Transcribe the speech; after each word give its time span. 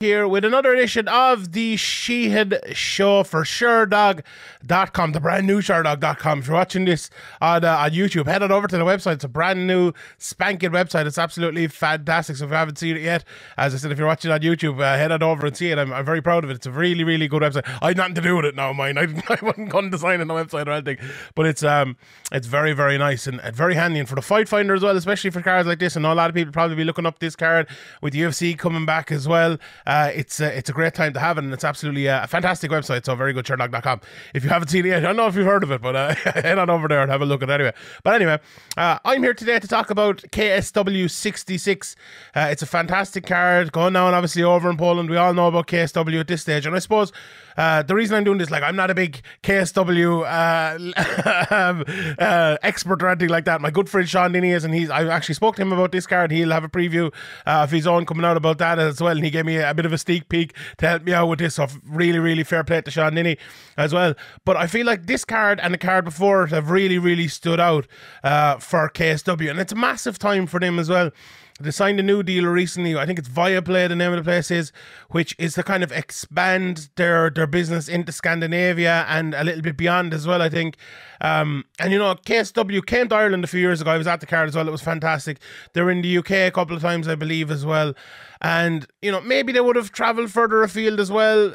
here 0.00 0.28
with 0.28 0.44
another 0.44 0.72
edition 0.74 1.08
of 1.08 1.50
the 1.50 1.76
Sheehan 1.76 2.54
Show 2.70 3.24
for 3.24 3.42
Sherdog.com, 3.42 5.10
the 5.10 5.18
brand 5.18 5.44
new 5.44 5.60
Sherdog.com. 5.60 6.38
If 6.38 6.46
you're 6.46 6.54
watching 6.54 6.84
this 6.84 7.10
on, 7.40 7.64
uh, 7.64 7.78
on 7.78 7.90
YouTube, 7.90 8.26
head 8.26 8.44
on 8.44 8.52
over 8.52 8.68
to 8.68 8.76
the 8.76 8.84
website. 8.84 9.14
It's 9.14 9.24
a 9.24 9.28
brand 9.28 9.66
new 9.66 9.92
spanking 10.16 10.70
website. 10.70 11.06
It's 11.06 11.18
absolutely 11.18 11.66
fantastic. 11.66 12.36
So 12.36 12.44
if 12.44 12.50
you 12.50 12.56
haven't 12.56 12.78
seen 12.78 12.96
it 12.96 13.02
yet, 13.02 13.24
as 13.56 13.74
I 13.74 13.78
said, 13.78 13.90
if 13.90 13.98
you're 13.98 14.06
watching 14.06 14.30
on 14.30 14.38
YouTube, 14.38 14.80
uh, 14.80 14.96
head 14.96 15.10
on 15.10 15.20
over 15.20 15.48
and 15.48 15.56
see 15.56 15.72
it. 15.72 15.80
I'm, 15.80 15.92
I'm, 15.92 16.04
very 16.04 16.22
proud 16.22 16.44
of 16.44 16.50
it. 16.50 16.54
It's 16.54 16.66
a 16.66 16.70
really, 16.70 17.02
really 17.02 17.26
good 17.26 17.42
website. 17.42 17.68
I 17.82 17.88
had 17.88 17.96
nothing 17.96 18.14
to 18.14 18.20
do 18.20 18.36
with 18.36 18.44
it 18.44 18.54
now, 18.54 18.72
mine. 18.72 18.98
I, 18.98 19.08
I 19.28 19.38
wasn't 19.42 19.70
going 19.70 19.86
to 19.86 19.90
design 19.90 20.20
the 20.20 20.26
website 20.26 20.68
or 20.68 20.70
anything, 20.70 20.98
but 21.34 21.44
it's 21.44 21.64
um 21.64 21.96
it's 22.30 22.46
very, 22.46 22.72
very 22.72 22.98
nice 22.98 23.26
and, 23.26 23.40
and 23.40 23.56
very 23.56 23.74
handy. 23.74 23.98
And 23.98 24.08
for 24.08 24.14
the 24.14 24.22
fight 24.22 24.48
finder 24.48 24.74
as 24.74 24.82
well, 24.84 24.96
especially 24.96 25.30
for 25.30 25.42
cards 25.42 25.66
like 25.66 25.80
this. 25.80 25.96
I 25.96 26.00
know 26.00 26.12
a 26.12 26.14
lot 26.14 26.30
of 26.30 26.36
people 26.36 26.52
probably 26.52 26.76
be 26.76 26.84
looking 26.84 27.04
up 27.04 27.18
this 27.18 27.34
card 27.34 27.66
with 28.00 28.14
UFC 28.14 28.56
coming 28.56 28.86
back 28.86 29.10
as 29.10 29.26
well 29.26 29.58
uh, 29.88 30.12
it's 30.14 30.38
a, 30.38 30.56
it's 30.56 30.68
a 30.68 30.72
great 30.74 30.92
time 30.92 31.14
to 31.14 31.18
have 31.18 31.38
it, 31.38 31.44
and 31.44 31.52
it's 31.52 31.64
absolutely 31.64 32.06
a, 32.06 32.24
a 32.24 32.26
fantastic 32.26 32.70
website. 32.70 33.06
So 33.06 33.14
very 33.14 33.32
good, 33.32 33.46
Sherdog.com. 33.46 34.02
If 34.34 34.44
you 34.44 34.50
haven't 34.50 34.68
seen 34.68 34.84
it 34.84 34.90
yet, 34.90 34.98
I 34.98 35.00
don't 35.00 35.16
know 35.16 35.26
if 35.26 35.34
you've 35.34 35.46
heard 35.46 35.62
of 35.62 35.70
it, 35.70 35.80
but 35.80 35.96
uh, 35.96 36.14
head 36.14 36.58
on 36.58 36.68
over 36.68 36.88
there 36.88 37.00
and 37.00 37.10
have 37.10 37.22
a 37.22 37.26
look 37.26 37.42
at 37.42 37.48
it 37.48 37.54
anyway. 37.54 37.72
But 38.04 38.14
anyway, 38.14 38.38
uh, 38.76 38.98
I'm 39.06 39.22
here 39.22 39.32
today 39.32 39.58
to 39.58 39.66
talk 39.66 39.88
about 39.88 40.18
KSW 40.18 41.10
66. 41.10 41.96
Uh, 42.36 42.48
it's 42.50 42.60
a 42.60 42.66
fantastic 42.66 43.24
card 43.24 43.72
going 43.72 43.94
down, 43.94 44.12
obviously, 44.12 44.42
over 44.42 44.68
in 44.68 44.76
Poland. 44.76 45.08
We 45.08 45.16
all 45.16 45.32
know 45.32 45.48
about 45.48 45.68
KSW 45.68 46.20
at 46.20 46.28
this 46.28 46.42
stage, 46.42 46.66
and 46.66 46.76
I 46.76 46.80
suppose 46.80 47.10
uh, 47.56 47.82
the 47.82 47.94
reason 47.94 48.16
I'm 48.16 48.24
doing 48.24 48.38
this, 48.38 48.50
like, 48.50 48.62
I'm 48.62 48.76
not 48.76 48.90
a 48.90 48.94
big 48.94 49.22
KSW 49.42 50.22
uh, 50.22 52.14
uh, 52.22 52.58
expert 52.62 53.02
or 53.02 53.08
anything 53.08 53.30
like 53.30 53.46
that. 53.46 53.60
My 53.60 53.70
good 53.70 53.88
friend 53.88 54.08
Sean 54.08 54.32
Denny 54.32 54.50
is, 54.50 54.64
and 54.64 54.72
he's 54.72 54.90
I 54.90 55.08
actually 55.08 55.34
spoke 55.34 55.56
to 55.56 55.62
him 55.62 55.72
about 55.72 55.92
this 55.92 56.06
card. 56.06 56.30
He'll 56.30 56.52
have 56.52 56.62
a 56.62 56.68
preview 56.68 57.12
uh, 57.46 57.64
of 57.64 57.70
his 57.70 57.86
own 57.86 58.06
coming 58.06 58.24
out 58.24 58.36
about 58.36 58.58
that 58.58 58.78
as 58.78 59.00
well, 59.00 59.16
and 59.16 59.24
he 59.24 59.30
gave 59.30 59.44
me 59.44 59.56
a 59.56 59.74
bit 59.78 59.86
of 59.86 59.92
a 59.92 59.98
sneak 59.98 60.28
peek 60.28 60.54
to 60.78 60.88
help 60.88 61.04
me 61.04 61.12
out 61.12 61.28
with 61.28 61.38
this. 61.38 61.54
So 61.54 61.68
really, 61.86 62.18
really 62.18 62.42
fair 62.42 62.64
play 62.64 62.80
to 62.80 62.90
Sean 62.90 63.14
Denny 63.14 63.38
as 63.76 63.94
well. 63.94 64.14
But 64.44 64.56
I 64.56 64.66
feel 64.66 64.84
like 64.84 65.06
this 65.06 65.24
card 65.24 65.60
and 65.60 65.72
the 65.72 65.78
card 65.78 66.04
before 66.04 66.42
it 66.42 66.50
have 66.50 66.70
really, 66.70 66.98
really 66.98 67.28
stood 67.28 67.60
out 67.60 67.86
uh, 68.24 68.58
for 68.58 68.90
KSW, 68.90 69.48
and 69.48 69.60
it's 69.60 69.72
a 69.72 69.76
massive 69.76 70.18
time 70.18 70.48
for 70.48 70.58
them 70.58 70.80
as 70.80 70.88
well. 70.88 71.12
They 71.60 71.72
signed 71.72 71.98
a 71.98 72.04
new 72.04 72.22
deal 72.22 72.44
recently. 72.44 72.96
I 72.96 73.04
think 73.04 73.18
it's 73.18 73.28
Viaplay, 73.28 73.88
the 73.88 73.96
name 73.96 74.12
of 74.12 74.18
the 74.18 74.30
place 74.30 74.50
is, 74.50 74.70
which 75.10 75.34
is 75.38 75.54
to 75.54 75.64
kind 75.64 75.82
of 75.82 75.90
expand 75.90 76.88
their 76.94 77.30
their 77.30 77.48
business 77.48 77.88
into 77.88 78.12
Scandinavia 78.12 79.04
and 79.08 79.34
a 79.34 79.42
little 79.42 79.62
bit 79.62 79.76
beyond 79.76 80.14
as 80.14 80.24
well. 80.24 80.40
I 80.40 80.48
think, 80.48 80.76
um, 81.20 81.64
and 81.80 81.92
you 81.92 81.98
know, 81.98 82.14
KSW 82.14 82.86
came 82.86 83.08
to 83.08 83.16
Ireland 83.16 83.42
a 83.42 83.48
few 83.48 83.60
years 83.60 83.80
ago. 83.80 83.90
I 83.90 83.98
was 83.98 84.06
at 84.06 84.20
the 84.20 84.26
card 84.26 84.48
as 84.48 84.54
well. 84.54 84.68
It 84.68 84.70
was 84.70 84.82
fantastic. 84.82 85.38
They're 85.72 85.90
in 85.90 86.02
the 86.02 86.18
UK 86.18 86.30
a 86.30 86.50
couple 86.52 86.76
of 86.76 86.82
times, 86.82 87.08
I 87.08 87.16
believe, 87.16 87.50
as 87.50 87.66
well. 87.66 87.92
And 88.40 88.86
you 89.02 89.10
know, 89.10 89.20
maybe 89.20 89.52
they 89.52 89.60
would 89.60 89.76
have 89.76 89.90
travelled 89.90 90.30
further 90.30 90.62
afield 90.62 91.00
as 91.00 91.10
well. 91.10 91.54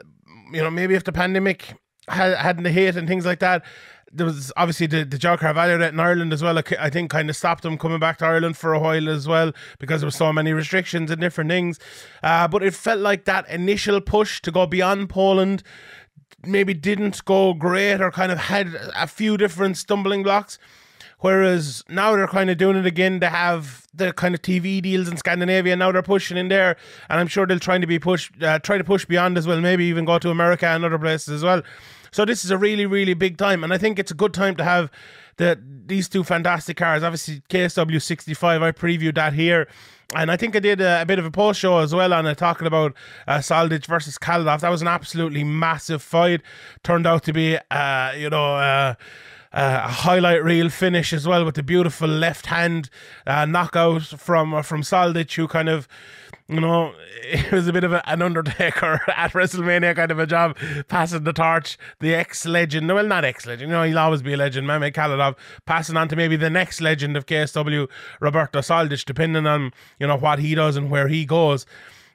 You 0.51 0.61
know, 0.61 0.69
maybe 0.69 0.95
if 0.95 1.05
the 1.05 1.13
pandemic 1.13 1.75
had, 2.09 2.35
hadn't 2.35 2.65
hit 2.65 2.97
and 2.97 3.07
things 3.07 3.25
like 3.25 3.39
that 3.39 3.63
there 4.14 4.25
was 4.25 4.52
obviously 4.56 4.88
the, 4.88 5.03
the 5.03 5.17
Joe 5.17 5.38
Carvalho 5.38 5.81
in 5.81 6.00
Ireland 6.00 6.33
as 6.33 6.44
well. 6.44 6.58
I 6.58 6.89
think 6.89 7.09
kind 7.09 7.30
of 7.30 7.36
stopped 7.36 7.64
them 7.64 7.78
coming 7.78 8.00
back 8.00 8.20
to 8.20 8.25
Ireland 8.25 8.58
for 8.58 8.73
a 8.73 8.80
while 8.80 9.09
as 9.09 9.28
well 9.28 9.52
because 9.80 10.02
there 10.02 10.08
were 10.08 10.11
so 10.11 10.31
many 10.31 10.53
restrictions 10.53 11.09
and 11.09 11.20
different 11.20 11.50
things. 11.50 11.80
Uh, 12.22 12.47
but 12.47 12.64
it 12.64 12.73
felt 12.73 13.00
like 13.00 13.25
that 13.25 13.50
initial 13.50 14.00
push 14.02 14.42
to 14.42 14.52
go 14.52 14.66
beyond 14.66 15.09
Poland 15.09 15.64
maybe 16.45 16.73
didn't 16.73 17.23
go 17.25 17.53
great 17.53 18.02
or 18.02 18.11
kind 18.11 18.31
of 18.31 18.38
had 18.38 18.75
a 18.95 19.08
few 19.08 19.38
different 19.38 19.78
stumbling 19.78 20.23
blocks. 20.23 20.58
Whereas 21.20 21.86
now 21.88 22.14
they're 22.17 22.27
kind 22.27 22.50
of 22.50 22.58
doing 22.58 22.75
it 22.75 22.86
again. 22.86 23.20
They 23.20 23.27
have 23.27 23.88
the 23.94 24.11
kind 24.11 24.36
of 24.36 24.42
TV 24.42 24.81
deals 24.81 25.08
in 25.08 25.16
Scandinavia. 25.16 25.73
Now 25.77 25.89
they're 25.89 26.02
pushing 26.02 26.36
in 26.36 26.50
there, 26.50 26.75
and 27.09 27.17
I'm 27.17 27.27
sure 27.27 27.45
they'll 27.45 27.59
try 27.59 27.77
to 27.77 27.88
be 27.88 27.98
push, 27.98 28.30
uh, 28.42 28.59
try 28.59 28.77
to 28.77 28.83
push 28.83 29.05
beyond 29.05 29.38
as 29.38 29.48
well. 29.48 29.61
Maybe 29.61 29.86
even 29.86 30.03
go 30.03 30.20
to 30.20 30.30
America 30.31 30.67
and 30.67 30.83
other 30.83 31.00
places 31.00 31.30
as 31.30 31.44
well. 31.44 31.61
So 32.14 32.25
this 32.25 32.45
is 32.45 32.52
a 32.52 32.58
really, 32.58 32.86
really 32.86 33.16
big 33.16 33.38
time, 33.38 33.64
and 33.64 33.73
I 33.73 33.78
think 33.78 34.00
it's 34.00 34.11
a 34.11 34.16
good 34.16 34.33
time 34.33 34.56
to 34.58 34.64
have 34.64 34.92
the 35.38 35.59
these 35.86 36.08
two 36.08 36.23
fantastic 36.23 36.77
cars. 36.77 37.04
Obviously, 37.04 37.42
KSW 37.49 38.02
65. 38.02 38.61
I 38.61 38.71
previewed 38.71 39.15
that 39.15 39.33
here. 39.33 39.67
And 40.15 40.30
I 40.30 40.37
think 40.37 40.55
I 40.55 40.60
did 40.60 40.80
a, 40.80 41.02
a, 41.02 41.05
bit 41.08 41.17
of 41.17 41.26
a 41.26 41.32
post 41.32 41.60
show 41.60 41.80
as 41.80 41.93
well 41.93 42.14
on 42.14 42.27
it, 42.27 42.37
talking 42.37 42.67
about 42.67 42.93
uh, 43.27 43.39
Soldic 43.39 43.87
versus 43.87 44.20
Khalidov. 44.20 44.60
That 44.60 44.70
was 44.70 44.83
an 44.83 44.87
absolutely 44.87 45.43
massive 45.43 46.04
fight. 46.04 46.42
Turned 46.83 47.08
out 47.08 47.23
to 47.23 47.33
be, 47.33 47.58
uh, 47.71 48.11
you 48.16 48.30
know, 48.30 48.55
uh, 48.55 48.93
uh, 49.54 49.82
a 49.86 49.87
highlight 49.87 50.43
reel 50.43 50.70
finish 50.70 51.14
as 51.14 51.27
well 51.27 51.45
with 51.45 51.55
the 51.55 51.64
beautiful 51.64 52.08
left 52.08 52.48
hand 52.48 52.89
uh, 53.26 53.45
knockout 53.45 54.04
from 54.04 54.54
uh, 54.54 54.61
from 54.61 54.82
Soldic, 54.82 55.33
who 55.33 55.48
kind 55.48 55.70
of 55.70 55.87
you 56.48 56.59
know, 56.59 56.93
it 57.23 57.52
was 57.52 57.67
a 57.67 57.73
bit 57.73 57.83
of 57.83 57.93
a, 57.93 58.08
an 58.09 58.21
Undertaker 58.21 59.02
at 59.15 59.31
WrestleMania 59.33 59.95
kind 59.95 60.11
of 60.11 60.20
a 60.20 60.26
job, 60.26 60.58
passing 60.87 61.23
the 61.23 61.33
torch. 61.33 61.77
The 61.99 62.14
ex 62.14 62.45
legend, 62.45 62.87
well, 62.87 63.05
not 63.05 63.26
ex 63.26 63.45
legend, 63.45 63.70
you 63.70 63.76
know, 63.76 63.83
he'll 63.83 63.99
always 63.99 64.21
be 64.21 64.33
a 64.33 64.37
legend. 64.37 64.67
Mamed 64.67 64.93
Khalidov 64.93 65.36
passing 65.65 65.98
on 65.98 66.08
to 66.09 66.15
maybe 66.15 66.36
the 66.36 66.49
next 66.49 66.81
legend 66.81 67.17
of 67.17 67.26
KSW, 67.26 67.89
Roberto 68.20 68.59
Soldic, 68.59 69.05
depending 69.05 69.48
on, 69.48 69.71
you 69.99 70.08
know, 70.08 70.17
what 70.17 70.39
he 70.39 70.55
does 70.55 70.76
and 70.76 70.89
where 70.89 71.08
he 71.08 71.26
goes. 71.26 71.65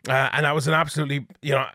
Uh, 0.08 0.28
and 0.32 0.44
that 0.44 0.54
was 0.54 0.68
an 0.68 0.74
absolutely, 0.74 1.26
you 1.42 1.52
know, 1.52 1.66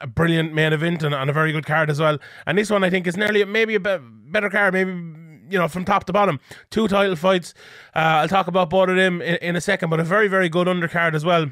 a 0.00 0.06
brilliant 0.06 0.52
main 0.52 0.72
event 0.72 1.02
and, 1.02 1.14
and, 1.14 1.30
a 1.30 1.32
very 1.32 1.52
good 1.52 1.64
card 1.64 1.88
as 1.88 2.00
well. 2.00 2.18
And 2.46 2.58
this 2.58 2.70
one, 2.70 2.84
I 2.84 2.90
think, 2.90 3.06
is 3.06 3.16
nearly 3.16 3.44
maybe 3.44 3.74
a 3.74 3.80
bit 3.80 4.00
better 4.02 4.50
card, 4.50 4.74
maybe 4.74 4.90
you 4.90 5.58
know 5.58 5.68
from 5.68 5.84
top 5.84 6.04
to 6.04 6.12
bottom. 6.12 6.40
Two 6.70 6.88
title 6.88 7.16
fights. 7.16 7.54
Uh, 7.94 8.22
I'll 8.22 8.28
talk 8.28 8.46
about 8.46 8.70
both 8.70 8.88
of 8.88 8.96
them 8.96 9.20
in, 9.20 9.36
in, 9.36 9.56
a 9.56 9.60
second, 9.60 9.90
but 9.90 10.00
a 10.00 10.04
very 10.04 10.28
very 10.28 10.48
good 10.48 10.66
undercard 10.66 11.14
as 11.14 11.24
well. 11.24 11.46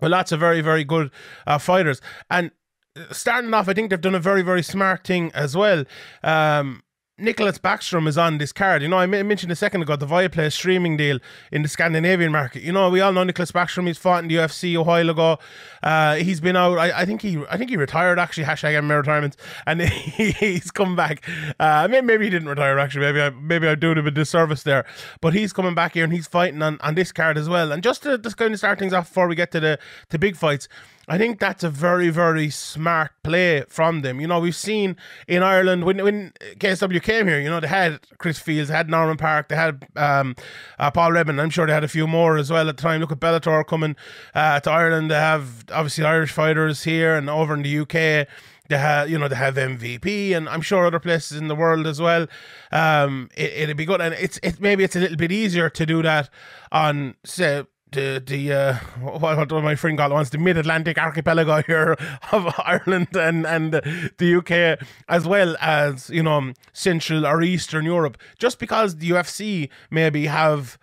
Well, 0.00 0.10
lots 0.10 0.32
of 0.32 0.40
very, 0.40 0.60
very 0.60 0.84
good 0.84 1.10
uh, 1.46 1.58
fighters. 1.58 2.00
And 2.30 2.50
uh, 2.96 3.12
starting 3.12 3.52
off, 3.54 3.68
I 3.68 3.74
think 3.74 3.90
they've 3.90 4.00
done 4.00 4.14
a 4.14 4.20
very, 4.20 4.42
very 4.42 4.62
smart 4.62 5.06
thing 5.06 5.30
as 5.32 5.56
well. 5.56 5.84
Um, 6.22 6.82
Niklas 7.20 7.58
Backstrom 7.58 8.08
is 8.08 8.16
on 8.16 8.38
this 8.38 8.52
card. 8.52 8.82
You 8.82 8.88
know, 8.88 8.98
I 8.98 9.06
mentioned 9.06 9.52
a 9.52 9.56
second 9.56 9.82
ago 9.82 9.96
the 9.96 10.06
Viaplay 10.06 10.50
streaming 10.50 10.96
deal 10.96 11.18
in 11.52 11.62
the 11.62 11.68
Scandinavian 11.68 12.32
market. 12.32 12.62
You 12.62 12.72
know, 12.72 12.88
we 12.88 13.00
all 13.00 13.12
know 13.12 13.24
Niklas 13.24 13.52
Backstrom. 13.52 13.86
He's 13.86 13.98
fought 13.98 14.22
in 14.22 14.28
the 14.28 14.36
UFC 14.36 14.78
a 14.78 14.82
while 14.82 15.10
ago. 15.10 15.38
Uh, 15.82 16.16
he's 16.16 16.40
been 16.40 16.56
out. 16.56 16.78
I, 16.78 17.00
I, 17.00 17.04
think 17.04 17.22
he, 17.22 17.42
I 17.50 17.56
think 17.56 17.70
he 17.70 17.76
retired 17.76 18.18
actually. 18.18 18.44
Hashtag 18.44 18.74
MMA 18.80 18.96
retirement, 18.96 19.36
and 19.66 19.82
he, 19.82 20.30
he's 20.32 20.70
come 20.70 20.96
back. 20.96 21.28
Uh, 21.58 21.86
maybe, 21.90 22.06
maybe, 22.06 22.24
he 22.24 22.30
didn't 22.30 22.48
retire 22.48 22.78
actually. 22.78 23.06
Maybe 23.06 23.20
I, 23.20 23.30
maybe 23.30 23.68
I'm 23.68 23.78
doing 23.78 23.98
him 23.98 24.06
a 24.06 24.10
disservice 24.10 24.62
there. 24.62 24.86
But 25.20 25.34
he's 25.34 25.52
coming 25.52 25.74
back 25.74 25.94
here 25.94 26.04
and 26.04 26.12
he's 26.12 26.26
fighting 26.26 26.62
on, 26.62 26.78
on 26.80 26.94
this 26.94 27.12
card 27.12 27.36
as 27.36 27.48
well. 27.48 27.72
And 27.72 27.82
just 27.82 28.02
to 28.04 28.18
just 28.18 28.36
kind 28.36 28.52
of 28.52 28.58
start 28.58 28.78
things 28.78 28.92
off 28.92 29.08
before 29.08 29.28
we 29.28 29.34
get 29.34 29.50
to 29.52 29.60
the 29.60 29.78
to 30.08 30.18
big 30.18 30.36
fights. 30.36 30.68
I 31.08 31.18
think 31.18 31.40
that's 31.40 31.64
a 31.64 31.70
very, 31.70 32.10
very 32.10 32.50
smart 32.50 33.10
play 33.24 33.64
from 33.68 34.02
them. 34.02 34.20
You 34.20 34.28
know, 34.28 34.38
we've 34.38 34.54
seen 34.54 34.96
in 35.26 35.42
Ireland 35.42 35.84
when 35.84 36.02
when 36.04 36.32
KSW 36.58 37.02
came 37.02 37.26
here, 37.26 37.40
you 37.40 37.50
know, 37.50 37.58
they 37.58 37.66
had 37.66 38.00
Chris 38.18 38.38
Fields, 38.38 38.68
they 38.68 38.76
had 38.76 38.88
Norman 38.88 39.16
Parke, 39.16 39.48
they 39.48 39.56
had 39.56 39.88
um, 39.96 40.36
uh, 40.78 40.90
Paul 40.90 41.12
Redmond. 41.12 41.40
I'm 41.40 41.50
sure 41.50 41.66
they 41.66 41.72
had 41.72 41.84
a 41.84 41.88
few 41.88 42.06
more 42.06 42.36
as 42.36 42.50
well 42.50 42.68
at 42.68 42.76
the 42.76 42.82
time. 42.82 43.00
Look 43.00 43.12
at 43.12 43.18
Bellator 43.18 43.66
coming 43.66 43.96
uh, 44.34 44.60
to 44.60 44.70
Ireland. 44.70 45.10
They 45.10 45.16
have 45.16 45.64
obviously 45.72 46.04
Irish 46.04 46.32
fighters 46.32 46.84
here 46.84 47.16
and 47.16 47.28
over 47.28 47.54
in 47.54 47.62
the 47.62 47.78
UK. 47.78 48.28
They 48.68 48.78
have, 48.78 49.10
you 49.10 49.18
know, 49.18 49.26
they 49.26 49.34
have 49.34 49.56
MVP, 49.56 50.32
and 50.32 50.48
I'm 50.48 50.60
sure 50.60 50.86
other 50.86 51.00
places 51.00 51.38
in 51.38 51.48
the 51.48 51.56
world 51.56 51.88
as 51.88 52.00
well. 52.00 52.28
Um, 52.70 53.28
it, 53.36 53.66
would 53.66 53.76
be 53.76 53.84
good, 53.84 54.00
and 54.00 54.14
it's 54.14 54.38
it 54.44 54.60
maybe 54.60 54.84
it's 54.84 54.94
a 54.94 55.00
little 55.00 55.16
bit 55.16 55.32
easier 55.32 55.68
to 55.70 55.84
do 55.84 56.02
that 56.02 56.30
on 56.70 57.16
say 57.24 57.64
the 57.92 58.22
the 58.24 58.52
uh, 58.52 58.74
what, 59.00 59.50
what 59.50 59.64
my 59.64 59.74
friend 59.74 59.98
called 59.98 60.12
once 60.12 60.30
the 60.30 60.38
mid 60.38 60.56
Atlantic 60.56 60.98
archipelago 60.98 61.62
here 61.62 61.96
of 62.32 62.52
Ireland 62.58 63.08
and 63.14 63.46
and 63.46 63.72
the 63.72 64.34
UK 64.34 64.86
as 65.08 65.26
well 65.26 65.56
as 65.60 66.10
you 66.10 66.22
know 66.22 66.52
Central 66.72 67.26
or 67.26 67.42
Eastern 67.42 67.84
Europe. 67.84 68.18
Just 68.38 68.58
because 68.58 68.96
the 68.96 69.10
UFC 69.10 69.68
maybe 69.90 70.26
have 70.26 70.78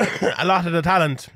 a 0.38 0.44
lot 0.44 0.66
of 0.66 0.72
the 0.72 0.82
talent 0.82 1.28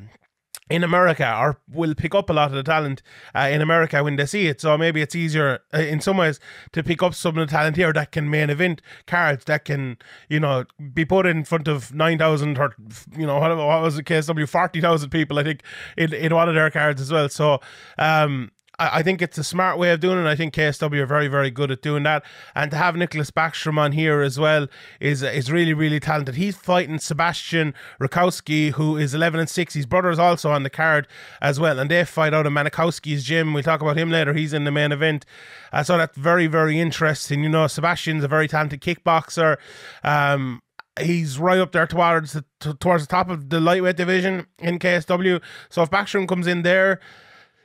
in 0.70 0.84
America 0.84 1.36
or 1.38 1.60
will 1.70 1.94
pick 1.94 2.14
up 2.14 2.30
a 2.30 2.32
lot 2.32 2.50
of 2.50 2.54
the 2.54 2.62
talent 2.62 3.02
uh, 3.34 3.48
in 3.50 3.60
America 3.60 4.02
when 4.02 4.16
they 4.16 4.26
see 4.26 4.46
it. 4.46 4.60
So 4.60 4.76
maybe 4.76 5.00
it's 5.00 5.14
easier 5.14 5.60
uh, 5.74 5.78
in 5.78 6.00
some 6.00 6.16
ways 6.16 6.40
to 6.72 6.82
pick 6.82 7.02
up 7.02 7.14
some 7.14 7.38
of 7.38 7.48
the 7.48 7.50
talent 7.50 7.76
here 7.76 7.92
that 7.92 8.12
can 8.12 8.30
main 8.30 8.50
event 8.50 8.82
cards 9.06 9.44
that 9.46 9.64
can, 9.64 9.96
you 10.28 10.40
know, 10.40 10.64
be 10.92 11.04
put 11.04 11.26
in 11.26 11.44
front 11.44 11.68
of 11.68 11.94
9,000 11.94 12.58
or, 12.58 12.74
you 13.16 13.26
know, 13.26 13.38
what, 13.38 13.56
what 13.56 13.82
was 13.82 13.96
the 13.96 14.02
KSW, 14.02 14.48
40,000 14.48 15.10
people, 15.10 15.38
I 15.38 15.44
think, 15.44 15.62
in, 15.96 16.12
in 16.12 16.34
one 16.34 16.48
of 16.48 16.54
their 16.54 16.70
cards 16.70 17.00
as 17.00 17.10
well. 17.10 17.28
So, 17.28 17.60
um, 17.98 18.50
I, 18.78 18.98
I 18.98 19.02
think 19.02 19.20
it's 19.20 19.38
a 19.38 19.44
smart 19.44 19.78
way 19.78 19.90
of 19.90 20.00
doing 20.00 20.18
it. 20.18 20.26
I 20.26 20.36
think 20.36 20.54
KSW 20.54 21.00
are 21.00 21.06
very, 21.06 21.28
very 21.28 21.50
good 21.50 21.70
at 21.70 21.82
doing 21.82 22.02
that. 22.04 22.24
And 22.54 22.70
to 22.70 22.76
have 22.76 22.94
Niklas 22.94 23.30
Backstrom 23.30 23.78
on 23.78 23.92
here 23.92 24.20
as 24.22 24.38
well 24.38 24.68
is 25.00 25.22
is 25.22 25.50
really, 25.50 25.74
really 25.74 26.00
talented. 26.00 26.36
He's 26.36 26.56
fighting 26.56 26.98
Sebastian 26.98 27.74
Rajewski, 28.00 28.72
who 28.72 28.96
is 28.96 29.14
11 29.14 29.40
and 29.40 29.48
6. 29.48 29.74
His 29.74 29.86
brother 29.86 30.10
is 30.10 30.18
also 30.18 30.50
on 30.50 30.62
the 30.62 30.70
card 30.70 31.06
as 31.40 31.60
well. 31.60 31.78
And 31.78 31.90
they 31.90 32.04
fight 32.04 32.34
out 32.34 32.46
of 32.46 32.52
Mankowski's 32.52 33.24
gym. 33.24 33.52
We'll 33.52 33.62
talk 33.62 33.82
about 33.82 33.96
him 33.96 34.10
later. 34.10 34.32
He's 34.32 34.52
in 34.52 34.64
the 34.64 34.72
main 34.72 34.92
event. 34.92 35.24
Uh, 35.72 35.82
so 35.82 35.98
that's 35.98 36.16
very, 36.16 36.46
very 36.46 36.80
interesting. 36.80 37.42
You 37.42 37.48
know, 37.48 37.66
Sebastian's 37.66 38.24
a 38.24 38.28
very 38.28 38.48
talented 38.48 38.80
kickboxer. 38.80 39.56
Um, 40.02 40.62
he's 41.00 41.38
right 41.38 41.58
up 41.58 41.72
there 41.72 41.86
towards 41.86 42.32
the, 42.32 42.44
towards 42.80 43.06
the 43.06 43.10
top 43.10 43.30
of 43.30 43.50
the 43.50 43.60
lightweight 43.60 43.96
division 43.96 44.46
in 44.58 44.78
KSW. 44.78 45.40
So 45.68 45.82
if 45.82 45.90
Backstrom 45.90 46.28
comes 46.28 46.46
in 46.46 46.62
there, 46.62 47.00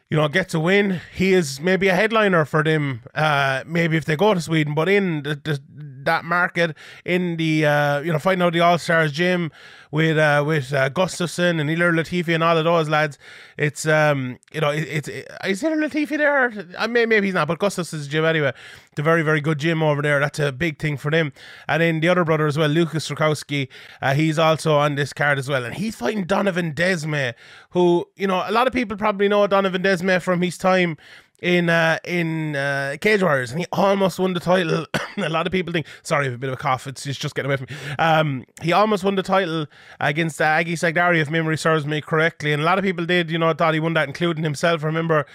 you 0.10 0.18
know, 0.18 0.28
gets 0.28 0.54
a 0.54 0.60
win, 0.60 1.02
he 1.14 1.34
is 1.34 1.60
maybe 1.60 1.88
a 1.88 1.96
headliner 1.96 2.46
for 2.46 2.64
them. 2.64 3.02
Uh, 3.16 3.64
maybe 3.66 3.98
if 3.98 4.06
they 4.06 4.16
go 4.16 4.34
to 4.34 4.42
Sweden, 4.42 4.76
but 4.76 4.88
in 4.88 5.24
the, 5.24 5.36
the, 5.36 5.60
that 6.04 6.26
market, 6.26 6.76
in 7.06 7.38
the 7.38 7.66
uh, 7.66 8.00
you 8.02 8.12
know, 8.12 8.20
fighting 8.20 8.42
out 8.42 8.54
the 8.54 8.60
All 8.60 8.78
Stars 8.78 9.12
gym 9.12 9.52
with 9.90 10.18
uh, 10.18 10.44
with 10.46 10.74
uh, 10.74 10.90
Gustafsson 10.90 11.60
and 11.60 11.70
Ilir 11.70 11.94
Latifi 11.94 12.34
and 12.34 12.44
all 12.44 12.58
of 12.58 12.66
those 12.66 12.90
lads, 12.90 13.18
it's 13.58 13.88
um, 13.88 14.38
you 14.52 14.62
know, 14.62 14.70
it, 14.70 14.82
it's 14.82 15.08
it, 15.08 15.28
is 15.46 15.64
Ilir 15.64 15.88
Latifi 15.88 16.18
there? 16.18 16.52
I 16.78 16.88
mean, 16.88 17.10
maybe 17.10 17.28
he's 17.28 17.34
not, 17.34 17.48
but 17.48 17.60
Gustafsson's 17.60 18.08
gym 18.08 18.26
anyway. 18.26 18.54
The 18.96 19.02
very 19.02 19.24
very 19.24 19.42
good 19.42 19.58
gym 19.58 19.82
over 19.82 20.02
there. 20.02 20.20
That's 20.20 20.40
a 20.40 20.52
big 20.52 20.80
thing 20.80 20.98
for 20.98 21.10
them. 21.10 21.34
And 21.68 21.82
then 21.82 22.00
the 22.02 22.10
other 22.10 22.24
brother 22.24 22.46
as 22.46 22.58
well, 22.58 22.70
Lukasz 22.70 23.10
Rajewski, 23.16 23.70
uh, 24.02 24.14
he's 24.14 24.38
also 24.38 24.76
on 24.76 24.96
this 24.96 25.14
card 25.14 25.40
as 25.40 25.50
well, 25.50 25.64
and 25.64 25.74
he's 25.74 25.96
fighting 25.96 26.26
Donovan 26.26 26.74
Desmae, 26.74 27.34
who 27.74 28.08
you 28.16 28.28
know 28.28 28.44
a 28.48 28.52
lot 28.52 28.68
of 28.68 28.74
people 28.74 28.96
probably 28.96 29.28
know 29.28 29.46
Donovan 29.48 29.82
Desmae 29.82 30.22
from 30.22 30.42
his 30.42 30.58
time 30.58 30.96
in 31.42 31.70
uh, 31.70 32.00
in 32.06 32.56
uh, 32.56 32.96
Cage 33.02 33.22
Warriors, 33.22 33.52
and 33.52 33.60
he 33.60 33.66
almost 33.72 34.18
won 34.18 34.34
the 34.34 34.40
title. 34.40 34.86
a 35.18 35.30
lot 35.30 35.46
of 35.46 35.52
people 35.52 35.74
think, 35.74 35.86
sorry, 36.02 36.26
I 36.26 36.30
have 36.30 36.36
a 36.36 36.38
bit 36.38 36.50
of 36.50 36.54
a 36.54 36.58
cough. 36.58 36.88
It's, 36.88 37.04
just 37.04 37.36
getting 37.36 37.52
away 37.52 37.58
from 37.58 37.68
me. 37.70 37.96
Um, 38.00 38.46
he 38.62 38.72
almost 38.72 39.04
won 39.04 39.16
the 39.16 39.24
title 39.24 39.68
against 40.00 40.42
uh, 40.42 40.46
Agi 40.46 40.74
Sagdari, 40.74 41.22
if 41.22 41.30
memory 41.30 41.58
serves 41.58 41.86
me 41.86 42.02
correctly. 42.02 42.54
And 42.54 42.62
a 42.62 42.66
lot 42.66 42.78
of 42.78 42.84
people 42.84 43.06
did, 43.06 43.30
you 43.30 43.38
know, 43.38 43.54
thought 43.54 43.74
he 43.74 43.80
won 43.80 43.94
that, 43.94 44.08
including 44.08 44.44
himself. 44.44 44.84
I 44.84 44.88
remember 44.88 45.26